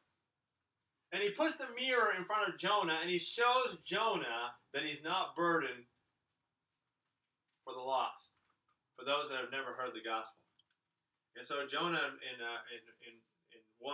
[1.13, 5.03] And he puts the mirror in front of Jonah and he shows Jonah that he's
[5.03, 5.85] not burdened
[7.71, 8.35] for the lost,
[8.99, 10.43] for those that have never heard the gospel.
[11.39, 13.15] And so Jonah in, uh, in, in,
[13.55, 13.87] in 1,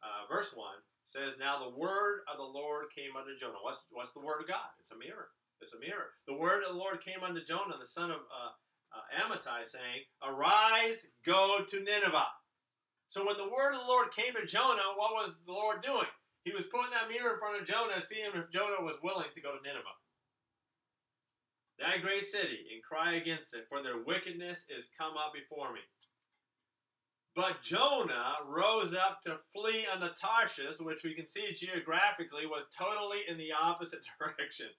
[0.00, 0.64] uh, verse 1
[1.04, 3.60] says, Now the word of the Lord came unto Jonah.
[3.60, 4.72] What's, what's the word of God?
[4.80, 5.28] It's a mirror.
[5.60, 6.16] It's a mirror.
[6.24, 8.56] The word of the Lord came unto Jonah, the son of uh,
[8.96, 12.32] uh, Amittai, saying, Arise, go to Nineveh.
[13.12, 16.08] So when the word of the Lord came to Jonah, what was the Lord doing?
[16.48, 19.44] He was putting that mirror in front of Jonah, seeing if Jonah was willing to
[19.44, 19.96] go to Nineveh.
[21.78, 25.80] That great city, and cry against it, for their wickedness is come up before me.
[27.36, 33.22] But Jonah rose up to flee unto Tarshish, which we can see geographically was totally
[33.28, 34.74] in the opposite direction.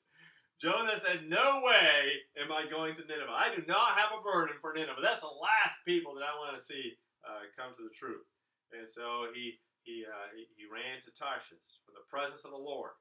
[0.60, 3.32] Jonah said, No way am I going to Nineveh.
[3.32, 5.00] I do not have a burden for Nineveh.
[5.00, 8.28] That's the last people that I want to see uh, come to the truth.
[8.76, 9.56] And so he
[9.90, 12.94] he, uh, he, he ran to Tarshish for the presence of the Lord,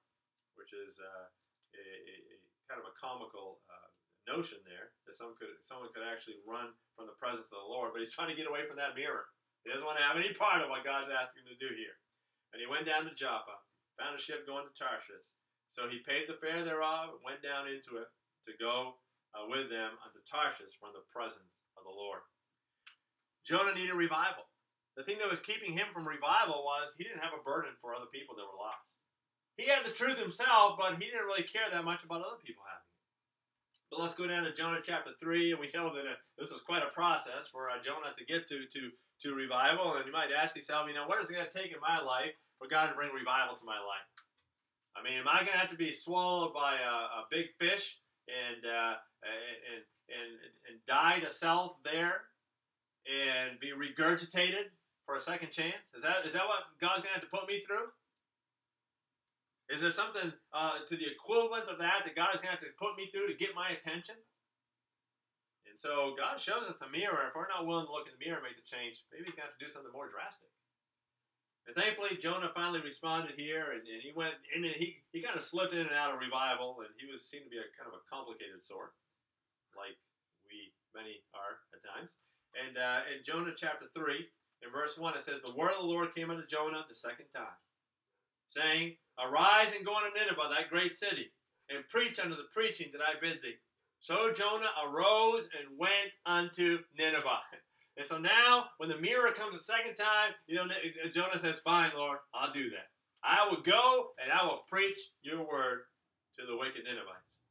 [0.57, 1.27] which is uh,
[1.77, 3.88] a, a, a, kind of a comical uh,
[4.29, 7.97] notion there that some could someone could actually run from the presence of the Lord,
[7.97, 9.25] but he's trying to get away from that mirror.
[9.65, 11.97] He doesn't want to have any part of what God's asking him to do here.
[12.53, 13.59] And he went down to Joppa,
[13.97, 15.29] found a ship going to Tarshish.
[15.69, 18.09] So he paid the fare thereof, and went down into it
[18.49, 18.97] to go
[19.37, 22.25] uh, with them unto Tarshish from the presence of the Lord.
[23.45, 24.49] Jonah needed revival.
[24.97, 27.93] The thing that was keeping him from revival was he didn't have a burden for
[27.95, 28.83] other people that were lost.
[29.61, 32.65] He had the truth himself, but he didn't really care that much about other people
[32.67, 32.88] having.
[33.91, 36.61] But let's go down to Jonah chapter 3, and we know that uh, this was
[36.61, 38.91] quite a process for uh, Jonah to get to, to,
[39.23, 39.97] to revival.
[39.97, 42.01] And you might ask yourself, you know, what is it going to take in my
[42.01, 44.05] life for God to bring revival to my life?
[44.93, 47.97] I mean, am I going to have to be swallowed by a, a big fish
[48.29, 50.31] and, uh, and, and,
[50.69, 52.29] and die to self there
[53.09, 54.69] and be regurgitated
[55.07, 55.81] for a second chance?
[55.97, 57.89] Is that, is that what God's going to have to put me through?
[59.69, 62.65] Is there something uh, to the equivalent of that that God is going to have
[62.65, 64.17] to put me through to get my attention?
[65.69, 67.29] And so God shows us the mirror.
[67.29, 69.37] If we're not willing to look in the mirror and make the change, maybe He's
[69.37, 70.49] going to have to do something more drastic.
[71.69, 75.45] And thankfully, Jonah finally responded here, and, and he went, and he, he kind of
[75.45, 77.93] slipped in and out of revival, and he was seemed to be a kind of
[77.93, 78.97] a complicated sort,
[79.77, 80.01] like
[80.49, 82.09] we many are at times.
[82.57, 84.17] And uh, in Jonah chapter 3,
[84.65, 87.29] in verse 1, it says, The word of the Lord came unto Jonah the second
[87.37, 87.61] time,
[88.49, 91.33] saying, Arise and go unto Nineveh, that great city,
[91.69, 93.59] and preach unto the preaching that I bid thee.
[94.01, 97.43] So Jonah arose and went unto Nineveh.
[97.99, 100.71] And so now, when the mirror comes a second time, you know,
[101.13, 102.95] Jonah says, Fine, Lord, I'll do that.
[103.27, 105.91] I will go and I will preach your word
[106.39, 107.43] to the wicked Ninevites.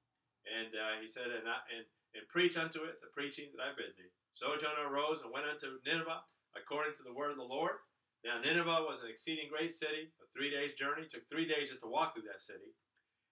[0.48, 1.84] And uh, he said, and, I, and,
[2.16, 4.08] and preach unto it the preaching that I bid thee.
[4.32, 6.24] So Jonah arose and went unto Nineveh
[6.56, 7.84] according to the word of the Lord.
[8.26, 11.04] Now, Nineveh was an exceeding great city, a three days journey.
[11.04, 12.74] It took three days just to walk through that city.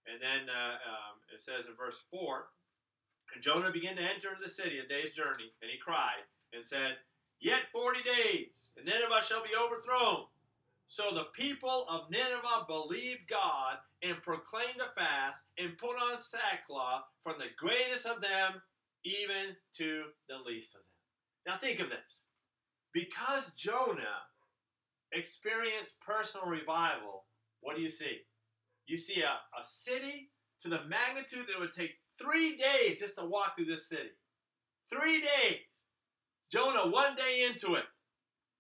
[0.06, 2.45] And then uh, um, it says in verse 4
[3.34, 6.65] And Jonah began to enter into the city a day's journey, and he cried and
[6.65, 6.98] said,
[7.41, 10.26] Yet forty days, and Nineveh shall be overthrown.
[10.88, 17.04] So the people of Nineveh believed God and proclaimed a fast and put on sackcloth
[17.24, 18.62] from the greatest of them
[19.04, 21.54] even to the least of them.
[21.54, 22.24] Now think of this.
[22.93, 24.24] Because Jonah
[25.15, 27.25] experienced personal revival,
[27.62, 28.19] what do you see?
[28.86, 30.30] You see a, a city
[30.62, 34.13] to the magnitude that it would take three days just to walk through this city.
[34.91, 35.65] Three days.
[36.51, 37.89] Jonah, one day into it,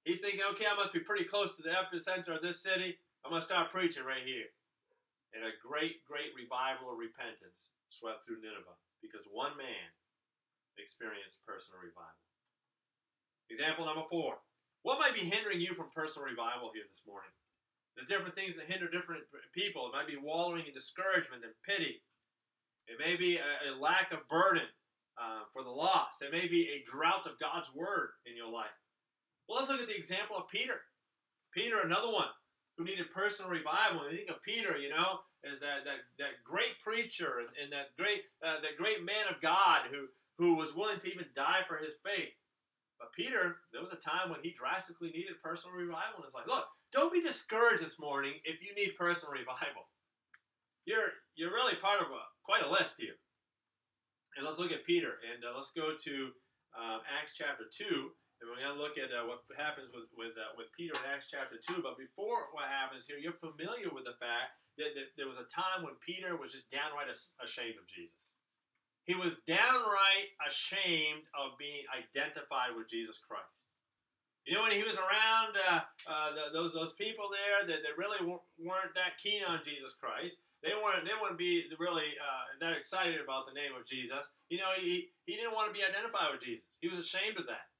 [0.03, 2.97] he's thinking, okay, I must be pretty close to the epicenter of this city.
[3.23, 4.49] I'm going to start preaching right here.
[5.37, 9.89] And a great, great revival of repentance swept through Nineveh because one man
[10.79, 12.23] experienced personal revival.
[13.51, 14.41] Example number four.
[14.85, 17.33] What might be hindering you from personal revival here this morning?
[17.97, 19.89] There's different things that hinder different people.
[19.89, 22.05] It might be wallowing in discouragement and pity.
[22.85, 24.69] It may be a, a lack of burden
[25.17, 26.21] uh, for the lost.
[26.21, 28.77] It may be a drought of God's word in your life.
[29.49, 30.85] Well, let's look at the example of Peter.
[31.49, 32.29] Peter, another one
[32.77, 34.05] who needed personal revival.
[34.05, 37.73] When you think of Peter, you know, as that, that, that great preacher and, and
[37.73, 41.65] that great uh, that great man of God who, who was willing to even die
[41.65, 42.37] for his faith.
[43.05, 46.17] But Peter, there was a time when he drastically needed personal revival.
[46.17, 49.85] And it's like, look, don't be discouraged this morning if you need personal revival.
[50.89, 53.13] You're you're really part of a, quite a list here.
[54.33, 56.13] And let's look at Peter, and uh, let's go to
[56.73, 58.09] um, Acts chapter two,
[58.41, 61.05] and we're going to look at uh, what happens with with uh, with Peter in
[61.05, 61.85] Acts chapter two.
[61.85, 65.45] But before what happens here, you're familiar with the fact that, that there was a
[65.53, 68.24] time when Peter was just downright ashamed of Jesus.
[69.05, 73.45] He was downright ashamed of being identified with Jesus Christ.
[74.45, 77.97] You know, when he was around uh, uh, the, those those people there that, that
[77.97, 82.77] really weren't that keen on Jesus Christ, they weren't they wouldn't be really uh, that
[82.77, 84.25] excited about the name of Jesus.
[84.49, 86.65] You know, he he didn't want to be identified with Jesus.
[86.77, 87.73] He was ashamed of that,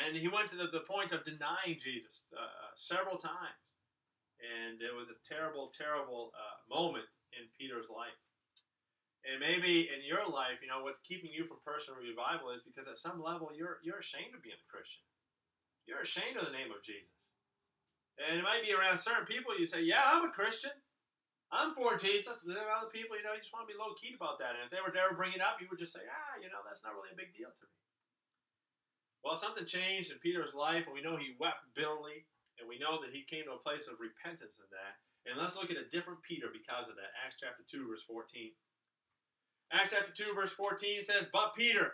[0.00, 3.60] and he went to the, the point of denying Jesus uh, several times.
[4.40, 7.04] And it was a terrible, terrible uh, moment
[7.36, 8.16] in Peter's life.
[9.20, 12.88] And maybe in your life, you know, what's keeping you from personal revival is because
[12.88, 15.04] at some level you're you're ashamed of being a Christian.
[15.84, 17.20] You're ashamed of the name of Jesus.
[18.20, 20.72] And it might be around certain people you say, Yeah, I'm a Christian.
[21.50, 22.40] I'm for Jesus.
[22.46, 24.54] But are other people, you know, you just want to be low key about that.
[24.54, 26.48] And if they were to ever bring it up, you would just say, Ah, you
[26.48, 27.76] know, that's not really a big deal to me.
[29.20, 32.24] Well, something changed in Peter's life, and we know he wept bitterly,
[32.56, 34.96] and we know that he came to a place of repentance in that.
[35.28, 37.12] And let's look at a different Peter because of that.
[37.20, 38.56] Acts chapter 2, verse 14.
[39.72, 41.92] Acts chapter 2, verse 14 says, But Peter,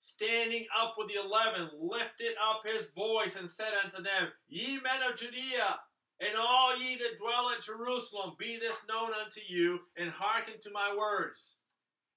[0.00, 5.02] standing up with the eleven, lifted up his voice and said unto them, Ye men
[5.08, 5.80] of Judea,
[6.20, 10.70] and all ye that dwell at Jerusalem, be this known unto you, and hearken to
[10.70, 11.56] my words.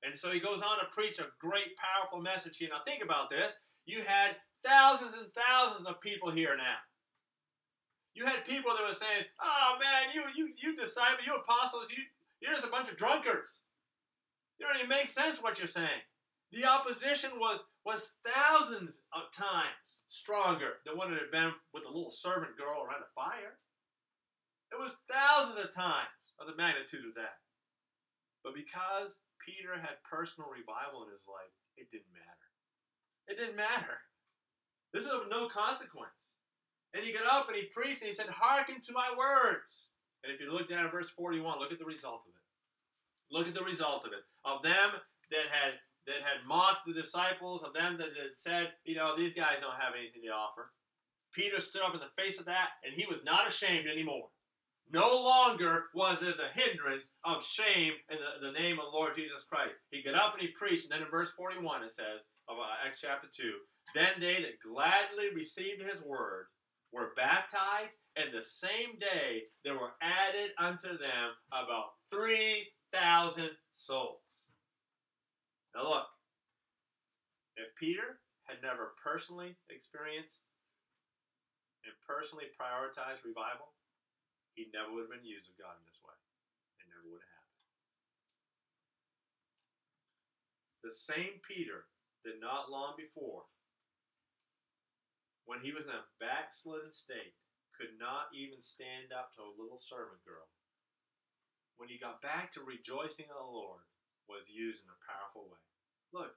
[0.03, 2.69] And so he goes on to preach a great, powerful message here.
[2.71, 3.57] Now, think about this.
[3.85, 6.77] You had thousands and thousands of people here now.
[8.13, 12.03] You had people that were saying, Oh man, you you you disciples, you apostles, you
[12.41, 13.59] you're just a bunch of drunkards.
[14.59, 16.01] You don't even make sense what you're saying.
[16.51, 21.93] The opposition was was thousands of times stronger than what it had been with the
[21.93, 23.55] little servant girl around a fire.
[24.75, 27.39] It was thousands of times of the magnitude of that.
[28.43, 32.47] But because Peter had personal revival in his life, it didn't matter.
[33.31, 34.03] It didn't matter.
[34.91, 36.15] This is of no consequence.
[36.91, 39.95] And he got up and he preached and he said, Hearken to my words.
[40.23, 42.43] And if you look down at verse 41, look at the result of it.
[43.31, 44.23] Look at the result of it.
[44.47, 44.95] Of them
[45.29, 45.75] that had
[46.07, 49.75] that had mocked the disciples, of them that had said, you know, these guys don't
[49.75, 50.71] have anything to offer.
[51.35, 54.31] Peter stood up in the face of that, and he was not ashamed anymore.
[54.89, 59.43] No longer was it the hindrance of shame in the, the name of Lord Jesus
[59.43, 59.83] Christ.
[59.91, 62.87] He got up and he preached, and then in verse 41 it says, of uh,
[62.87, 63.51] Acts chapter 2,
[63.93, 66.47] Then they that gladly received his word
[66.93, 74.21] were baptized, and the same day there were added unto them about 3,000 souls.
[75.77, 76.09] Now, look,
[77.53, 78.17] if Peter
[78.49, 80.49] had never personally experienced
[81.85, 83.77] and personally prioritized revival,
[84.57, 86.17] he never would have been used of God in this way.
[86.81, 87.61] It never would have happened.
[90.81, 91.85] The same Peter
[92.25, 93.45] that not long before,
[95.45, 97.37] when he was in a backslidden state,
[97.77, 100.49] could not even stand up to a little servant girl.
[101.77, 103.85] When he got back to rejoicing in the Lord,
[104.27, 105.63] was used in a powerful way.
[106.11, 106.35] Look,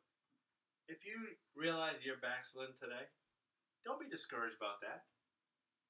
[0.90, 3.06] if you realize you're backslidden today,
[3.86, 5.06] don't be discouraged about that.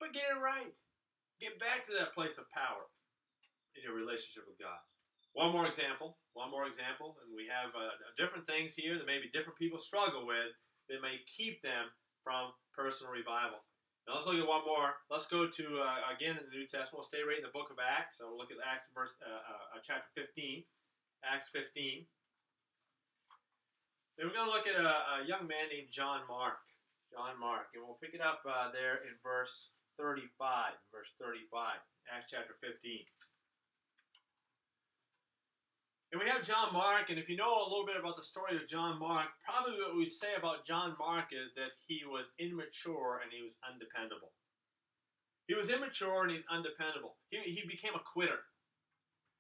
[0.01, 0.73] but get it right.
[1.41, 2.89] Get back to that place of power
[3.77, 4.81] in your relationship with God.
[5.33, 6.19] One more example.
[6.33, 7.17] One more example.
[7.23, 10.53] And we have uh, different things here that maybe different people struggle with
[10.89, 11.93] that may keep them
[12.25, 13.63] from personal revival.
[14.09, 14.99] Now let's look at one more.
[15.07, 17.05] Let's go to uh, again in the New Testament.
[17.05, 18.19] We'll stay right in the book of Acts.
[18.19, 20.65] So we'll look at Acts verse uh, uh, uh chapter 15.
[21.25, 22.07] Acts 15.
[24.17, 26.61] Then we're going to look at a, a, young man named John Mark.
[27.09, 30.77] John Mark, and we'll pick it up uh, there in verse 35.
[30.93, 31.81] Verse 35,
[32.13, 33.03] Acts chapter 15.
[36.13, 38.59] And we have John Mark, and if you know a little bit about the story
[38.59, 43.23] of John Mark, probably what we'd say about John Mark is that he was immature
[43.23, 44.35] and he was undependable.
[45.47, 47.15] He was immature and he's undependable.
[47.31, 48.43] He, he became a quitter.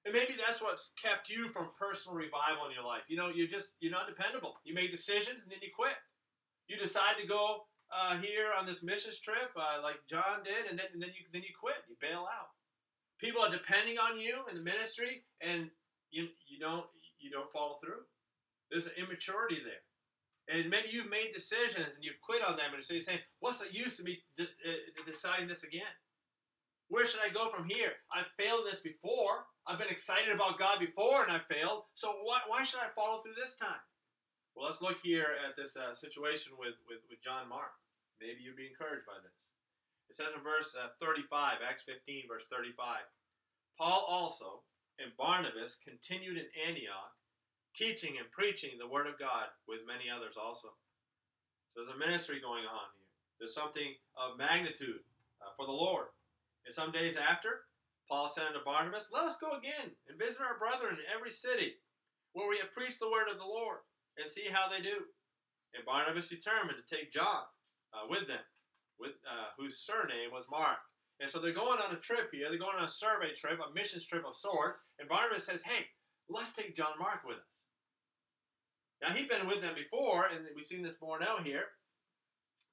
[0.04, 3.04] And maybe that's what's kept you from personal revival in your life.
[3.08, 4.56] You know, you're just, you're not dependable.
[4.64, 5.96] You make decisions and then you quit.
[6.68, 10.78] You decide to go uh, here on this missions trip uh, like John did, and
[10.78, 11.82] then, and then, you, then you quit.
[11.88, 12.54] You bail out.
[13.18, 15.68] People are depending on you in the ministry, and
[16.10, 16.86] you you don't
[17.18, 18.06] you don't follow through.
[18.70, 19.84] There's an immaturity there,
[20.48, 23.58] and maybe you've made decisions and you've quit on them, and so you're saying, "What's
[23.58, 25.92] the use of me de- uh, deciding this again?
[26.90, 27.94] Where should I go from here?
[28.10, 29.46] I've failed this before.
[29.66, 31.86] I've been excited about God before, and I failed.
[31.94, 33.80] So why why should I follow through this time?"
[34.54, 37.70] Well, let's look here at this uh, situation with, with, with John Mark.
[38.18, 39.38] Maybe you'd be encouraged by this.
[40.10, 43.06] It says in verse uh, 35, Acts 15, verse 35,
[43.78, 44.66] Paul also,
[44.98, 47.14] and Barnabas continued in Antioch,
[47.72, 50.74] teaching and preaching the word of God with many others also.
[51.70, 53.08] So there's a ministry going on here.
[53.38, 55.06] There's something of magnitude
[55.38, 56.10] uh, for the Lord.
[56.70, 57.66] And some days after,
[58.06, 61.82] Paul said unto Barnabas, Let us go again and visit our brethren in every city
[62.30, 63.82] where we have preached the word of the Lord
[64.14, 65.10] and see how they do.
[65.74, 67.42] And Barnabas determined to take John
[67.90, 68.46] uh, with them,
[69.02, 70.78] with uh, whose surname was Mark.
[71.18, 72.46] And so they're going on a trip here.
[72.46, 74.78] They're going on a survey trip, a missions trip of sorts.
[75.02, 75.90] And Barnabas says, hey,
[76.30, 77.66] let's take John Mark with us.
[79.02, 81.66] Now, he'd been with them before, and we've seen this more out here.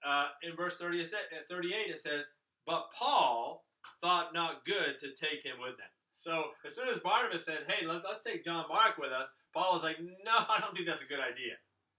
[0.05, 1.03] Uh, in verse 30,
[1.49, 2.29] 38, it says,
[2.68, 3.63] But Paul
[4.03, 5.89] thought not good to take him with them.
[6.18, 9.74] So as soon as Barnabas said, Hey, let's, let's take John Mark with us, Paul
[9.74, 11.55] was like, No, I don't think that's a good idea.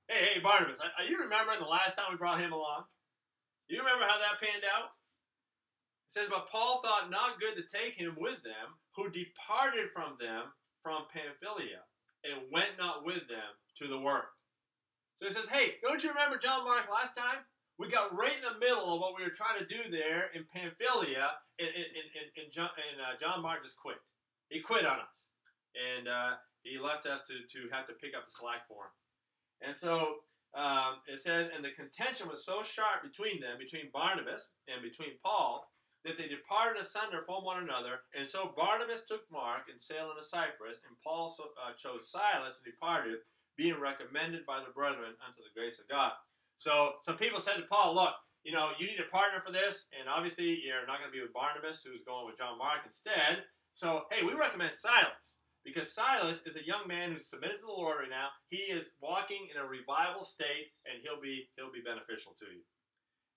[0.06, 2.84] Hey, hey, Barnabas, are you remembering the last time we brought him along?
[3.68, 4.92] You remember how that panned out?
[6.06, 10.20] It says, But Paul thought not good to take him with them, who departed from
[10.20, 10.52] them
[10.82, 11.84] from Pamphylia,
[12.24, 14.36] and went not with them to the work.
[15.16, 17.40] So he says, Hey, don't you remember John Mark last time?
[17.78, 20.42] We got right in the middle of what we were trying to do there in
[20.50, 24.02] Pamphylia, and, and, and, and John, and, uh, John Mark just quit.
[24.50, 25.30] He quit on us.
[25.78, 28.94] And uh, he left us to, to have to pick up the slack for him.
[29.62, 30.26] And so
[30.58, 35.14] um, it says, and the contention was so sharp between them, between Barnabas and between
[35.22, 35.70] Paul,
[36.02, 38.02] that they departed asunder from one another.
[38.10, 42.58] And so Barnabas took Mark and sailed into Cyprus, and Paul so, uh, chose Silas
[42.58, 43.22] and departed,
[43.54, 46.14] being recommended by the brethren unto the grace of God.
[46.58, 49.86] So some people said to Paul, Look, you know, you need a partner for this,
[49.94, 53.46] and obviously you're not going to be with Barnabas, who's going with John Mark instead.
[53.78, 55.38] So, hey, we recommend Silas.
[55.66, 58.32] Because Silas is a young man who's submitted to the Lord right now.
[58.48, 62.64] He is walking in a revival state, and he'll be he'll be beneficial to you.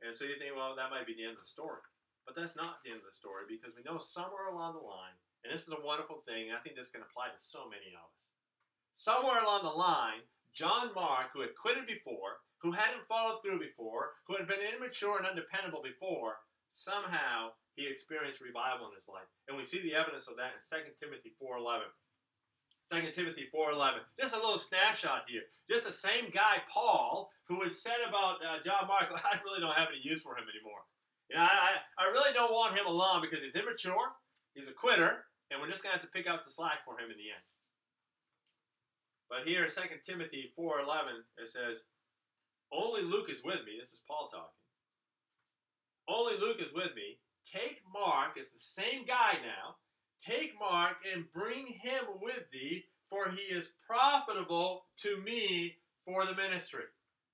[0.01, 1.83] And so you think, well, that might be the end of the story.
[2.25, 5.17] But that's not the end of the story because we know somewhere along the line,
[5.43, 7.93] and this is a wonderful thing, and I think this can apply to so many
[7.93, 8.17] of us.
[8.95, 14.13] Somewhere along the line, John Mark, who had quitted before, who hadn't followed through before,
[14.29, 16.37] who had been immature and undependable before,
[16.71, 19.27] somehow he experienced revival in his life.
[19.49, 21.89] And we see the evidence of that in 2 Timothy 4.11.
[22.89, 24.05] 2 Timothy 4.11.
[24.19, 25.47] Just a little snapshot here.
[25.69, 29.75] Just the same guy, Paul, who had said about uh, John Mark, I really don't
[29.75, 30.85] have any use for him anymore.
[31.29, 34.11] You know, I, I really don't want him along because he's immature,
[34.53, 36.99] he's a quitter, and we're just going to have to pick up the slack for
[36.99, 37.45] him in the end.
[39.31, 41.87] But here, 2 Timothy 4.11, it says,
[42.73, 43.77] Only Luke is with me.
[43.79, 44.61] This is Paul talking.
[46.07, 47.19] Only Luke is with me.
[47.45, 49.75] Take Mark, it's the same guy now.
[50.21, 56.35] Take Mark and bring him with thee, for he is profitable to me for the
[56.35, 56.85] ministry.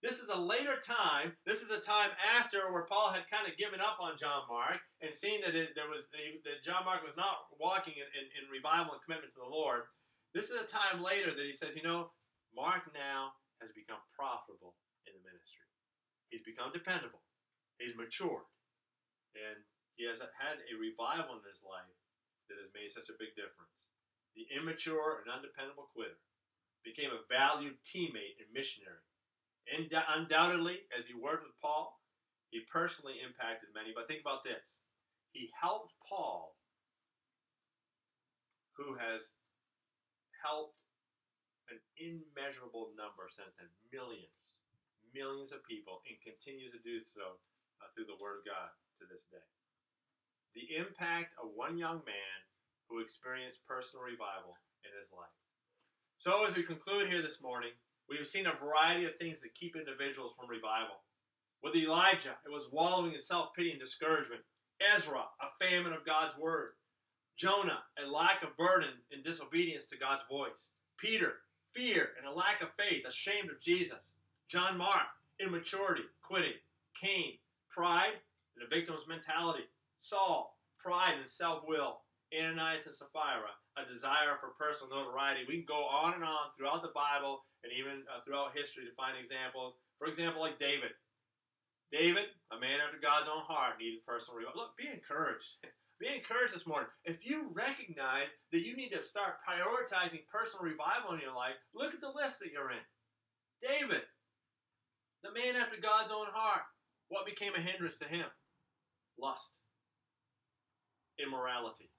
[0.01, 1.33] This is a later time.
[1.45, 4.77] This is a time after where Paul had kind of given up on John Mark
[5.01, 8.53] and seen that it, there was that John Mark was not walking in, in, in
[8.53, 9.89] revival and commitment to the Lord.
[10.33, 12.13] This is a time later that he says, you know,
[12.55, 14.77] Mark now has become profitable
[15.07, 15.63] in the ministry.
[16.29, 17.23] He's become dependable.
[17.79, 18.45] He's matured.
[19.33, 19.63] And
[19.95, 21.97] he has had a revival in his life
[22.51, 23.73] that has made such a big difference.
[24.35, 26.19] The immature and undependable quitter
[26.85, 29.07] became a valued teammate and missionary
[29.67, 31.99] and undoubtedly, as he worked with Paul,
[32.51, 33.91] he personally impacted many.
[33.91, 34.79] But think about this
[35.35, 36.55] he helped Paul,
[38.79, 39.27] who has
[40.39, 40.79] helped
[41.67, 44.56] an immeasurable number since then, millions,
[45.17, 47.41] millions of people, and continues to do so
[47.81, 48.69] uh, through the Word of God
[49.01, 49.41] to this day.
[50.53, 52.37] The impact of one young man
[52.85, 55.33] who experienced personal revival in his life.
[56.21, 57.73] So, as we conclude here this morning,
[58.09, 61.01] we have seen a variety of things that keep individuals from revival.
[61.61, 64.41] With Elijah, it was wallowing in self pity and discouragement.
[64.77, 66.77] Ezra, a famine of God's word.
[67.35, 70.69] Jonah, a lack of burden and disobedience to God's voice.
[70.97, 71.33] Peter,
[71.73, 74.09] fear and a lack of faith, ashamed of Jesus.
[74.49, 76.55] John Mark, immaturity, quitting.
[76.99, 77.37] Cain,
[77.69, 78.15] pride
[78.55, 79.67] and a victim's mentality.
[79.99, 82.01] Saul, pride and self will.
[82.31, 85.47] Ananias and Sapphira, a desire for personal notoriety.
[85.47, 88.95] We can go on and on throughout the Bible and even uh, throughout history to
[88.99, 89.79] find examples.
[89.99, 90.91] For example, like David.
[91.91, 94.59] David, a man after God's own heart, needed personal revival.
[94.59, 95.63] Look, be encouraged.
[96.03, 96.91] be encouraged this morning.
[97.07, 101.95] If you recognize that you need to start prioritizing personal revival in your life, look
[101.95, 102.83] at the list that you're in.
[103.63, 104.03] David,
[105.27, 106.63] the man after God's own heart.
[107.09, 108.27] What became a hindrance to him?
[109.19, 109.51] Lust,
[111.19, 111.89] immorality,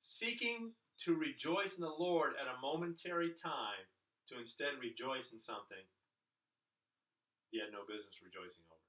[0.00, 0.72] seeking
[1.04, 3.86] to rejoice in the Lord at a momentary time
[4.28, 5.80] to instead rejoice in something
[7.50, 8.84] he had no business rejoicing over.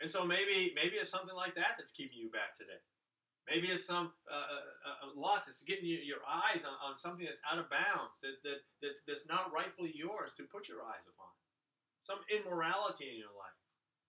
[0.00, 2.80] And so maybe maybe it's something like that that's keeping you back today.
[3.46, 7.40] Maybe it's some uh, uh, uh lust getting you, your eyes on, on something that's
[7.46, 11.30] out of bounds, that, that, that, that's not rightfully yours to put your eyes upon.
[12.02, 13.54] Some immorality in your life.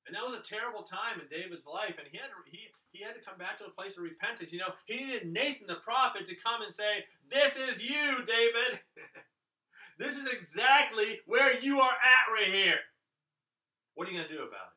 [0.08, 3.14] And that was a terrible time in David's life, and he had he, he had
[3.14, 4.54] to come back to a place of repentance.
[4.54, 8.80] You know, he needed Nathan the prophet to come and say, This is you, David.
[10.00, 12.80] this is exactly where you are at right here.
[13.96, 14.77] What are you going to do about it?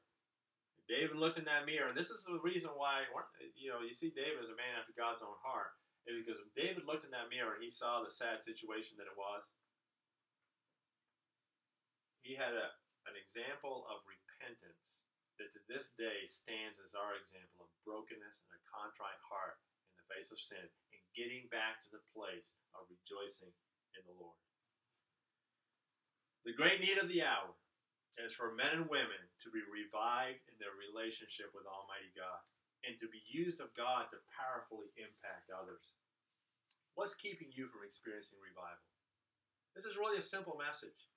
[0.91, 3.07] David looked in that mirror, and this is the reason why,
[3.55, 5.79] you know, you see David as a man after God's own heart.
[6.11, 9.15] Is because David looked in that mirror and he saw the sad situation that it
[9.15, 9.47] was.
[12.27, 12.73] He had a,
[13.07, 15.07] an example of repentance
[15.39, 19.61] that to this day stands as our example of brokenness and a contrite heart
[19.93, 23.53] in the face of sin and getting back to the place of rejoicing
[23.95, 24.41] in the Lord.
[26.49, 27.55] The great need of the hour
[28.19, 32.43] is for men and women to be revived in their relationship with Almighty God
[32.83, 35.95] and to be used of God to powerfully impact others.
[36.99, 38.83] What's keeping you from experiencing revival?
[39.77, 41.09] This is really a simple message.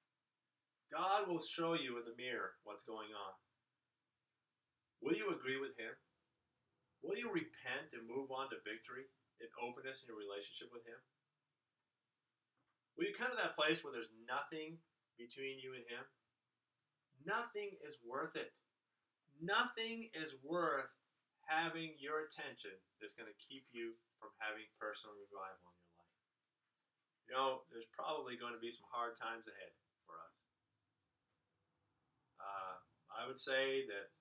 [0.94, 3.34] God will show you in the mirror what's going on.
[5.02, 5.92] Will you agree with Him?
[7.02, 9.10] Will you repent and move on to victory
[9.42, 11.02] and openness in your relationship with Him?
[12.96, 14.78] Will you come to that place where there's nothing
[15.18, 16.06] between you and Him?
[17.34, 18.54] Nothing is worth it.
[19.42, 20.94] Nothing is worth
[21.50, 26.22] having your attention that's going to keep you from having personal revival in your life.
[27.26, 29.74] You know, there's probably going to be some hard times ahead
[30.06, 30.38] for us.
[32.38, 32.78] Uh,
[33.10, 34.14] I would say that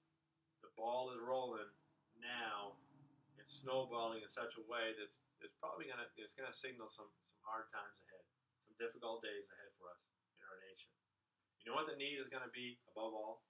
[0.65, 1.69] the ball is rolling
[2.17, 2.81] now,
[3.37, 5.11] it's snowballing in such a way that
[5.43, 8.23] it's probably gonna it's gonna signal some some hard times ahead,
[8.63, 10.12] some difficult days ahead for us.
[11.63, 13.47] You know what the need is gonna be above all?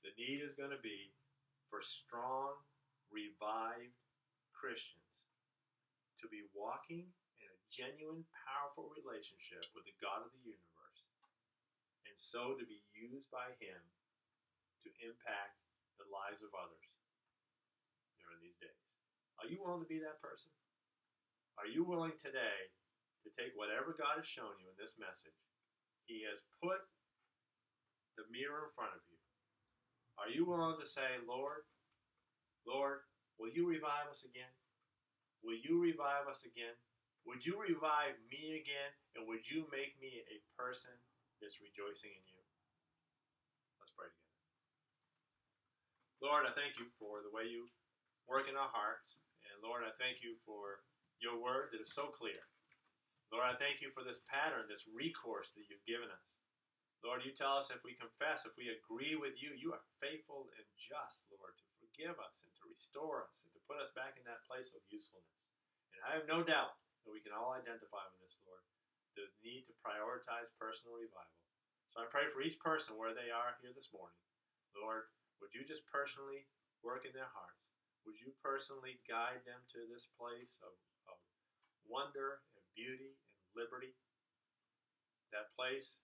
[0.00, 1.12] The need is gonna be
[1.68, 2.56] for strong,
[3.12, 4.00] revived
[4.56, 5.04] Christians
[6.24, 7.04] to be walking
[7.36, 11.02] in a genuine, powerful relationship with the God of the universe,
[12.08, 13.76] and so to be used by Him
[14.84, 15.60] to impact
[16.00, 16.88] the lives of others
[18.24, 18.84] during these days.
[19.36, 20.48] Are you willing to be that person?
[21.60, 22.72] Are you willing today
[23.20, 25.36] to take whatever God has shown you in this message?
[26.08, 26.80] He has put
[28.16, 29.18] the mirror in front of you.
[30.18, 31.66] Are you willing to say, Lord,
[32.64, 33.02] Lord,
[33.36, 34.50] will you revive us again?
[35.42, 36.72] Will you revive us again?
[37.26, 38.92] Would you revive me again?
[39.16, 40.92] And would you make me a person
[41.40, 42.42] that's rejoicing in you?
[43.80, 44.40] Let's pray together.
[46.24, 47.68] Lord, I thank you for the way you
[48.24, 49.20] work in our hearts.
[49.48, 50.80] And Lord, I thank you for
[51.20, 52.40] your word that is so clear.
[53.32, 56.24] Lord, I thank you for this pattern, this recourse that you've given us.
[57.04, 60.48] Lord, you tell us if we confess, if we agree with you, you are faithful
[60.56, 64.16] and just, Lord, to forgive us and to restore us and to put us back
[64.16, 65.52] in that place of usefulness.
[65.92, 68.64] And I have no doubt that we can all identify with this, Lord,
[69.20, 71.44] the need to prioritize personal revival.
[71.92, 74.16] So I pray for each person where they are here this morning.
[74.72, 75.12] Lord,
[75.44, 76.48] would you just personally
[76.80, 77.76] work in their hearts?
[78.08, 80.72] Would you personally guide them to this place of,
[81.12, 81.20] of
[81.84, 83.92] wonder and beauty and liberty?
[85.36, 86.00] That place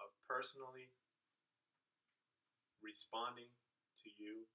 [0.00, 0.92] of personally
[2.80, 3.48] responding
[4.02, 4.48] to you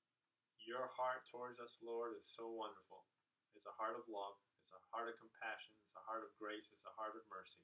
[0.68, 3.08] your heart towards us, Lord, is so wonderful.
[3.56, 6.68] It's a heart of love, it's a heart of compassion, it's a heart of grace,
[6.76, 7.64] it's a heart of mercy.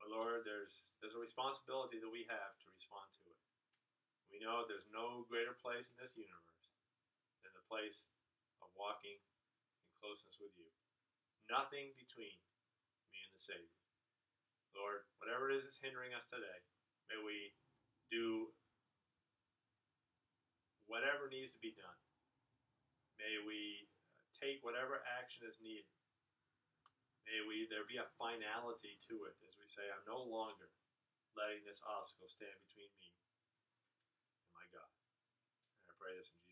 [0.00, 3.40] But Lord, there's there's a responsibility that we have to respond to it.
[4.32, 6.66] We know there's no greater place in this universe
[7.44, 8.08] than the place
[8.64, 10.72] of walking in closeness with you.
[11.52, 12.36] Nothing between
[13.12, 13.77] me and the Savior.
[14.76, 16.60] Lord, whatever it is that's hindering us today,
[17.12, 17.52] may we
[18.08, 18.48] do
[20.88, 22.00] whatever needs to be done.
[23.20, 23.84] May we
[24.38, 25.84] take whatever action is needed.
[27.28, 30.72] May we there be a finality to it as we say, I'm no longer
[31.36, 34.88] letting this obstacle stand between me and my God.
[35.84, 36.47] And I pray this in Jesus'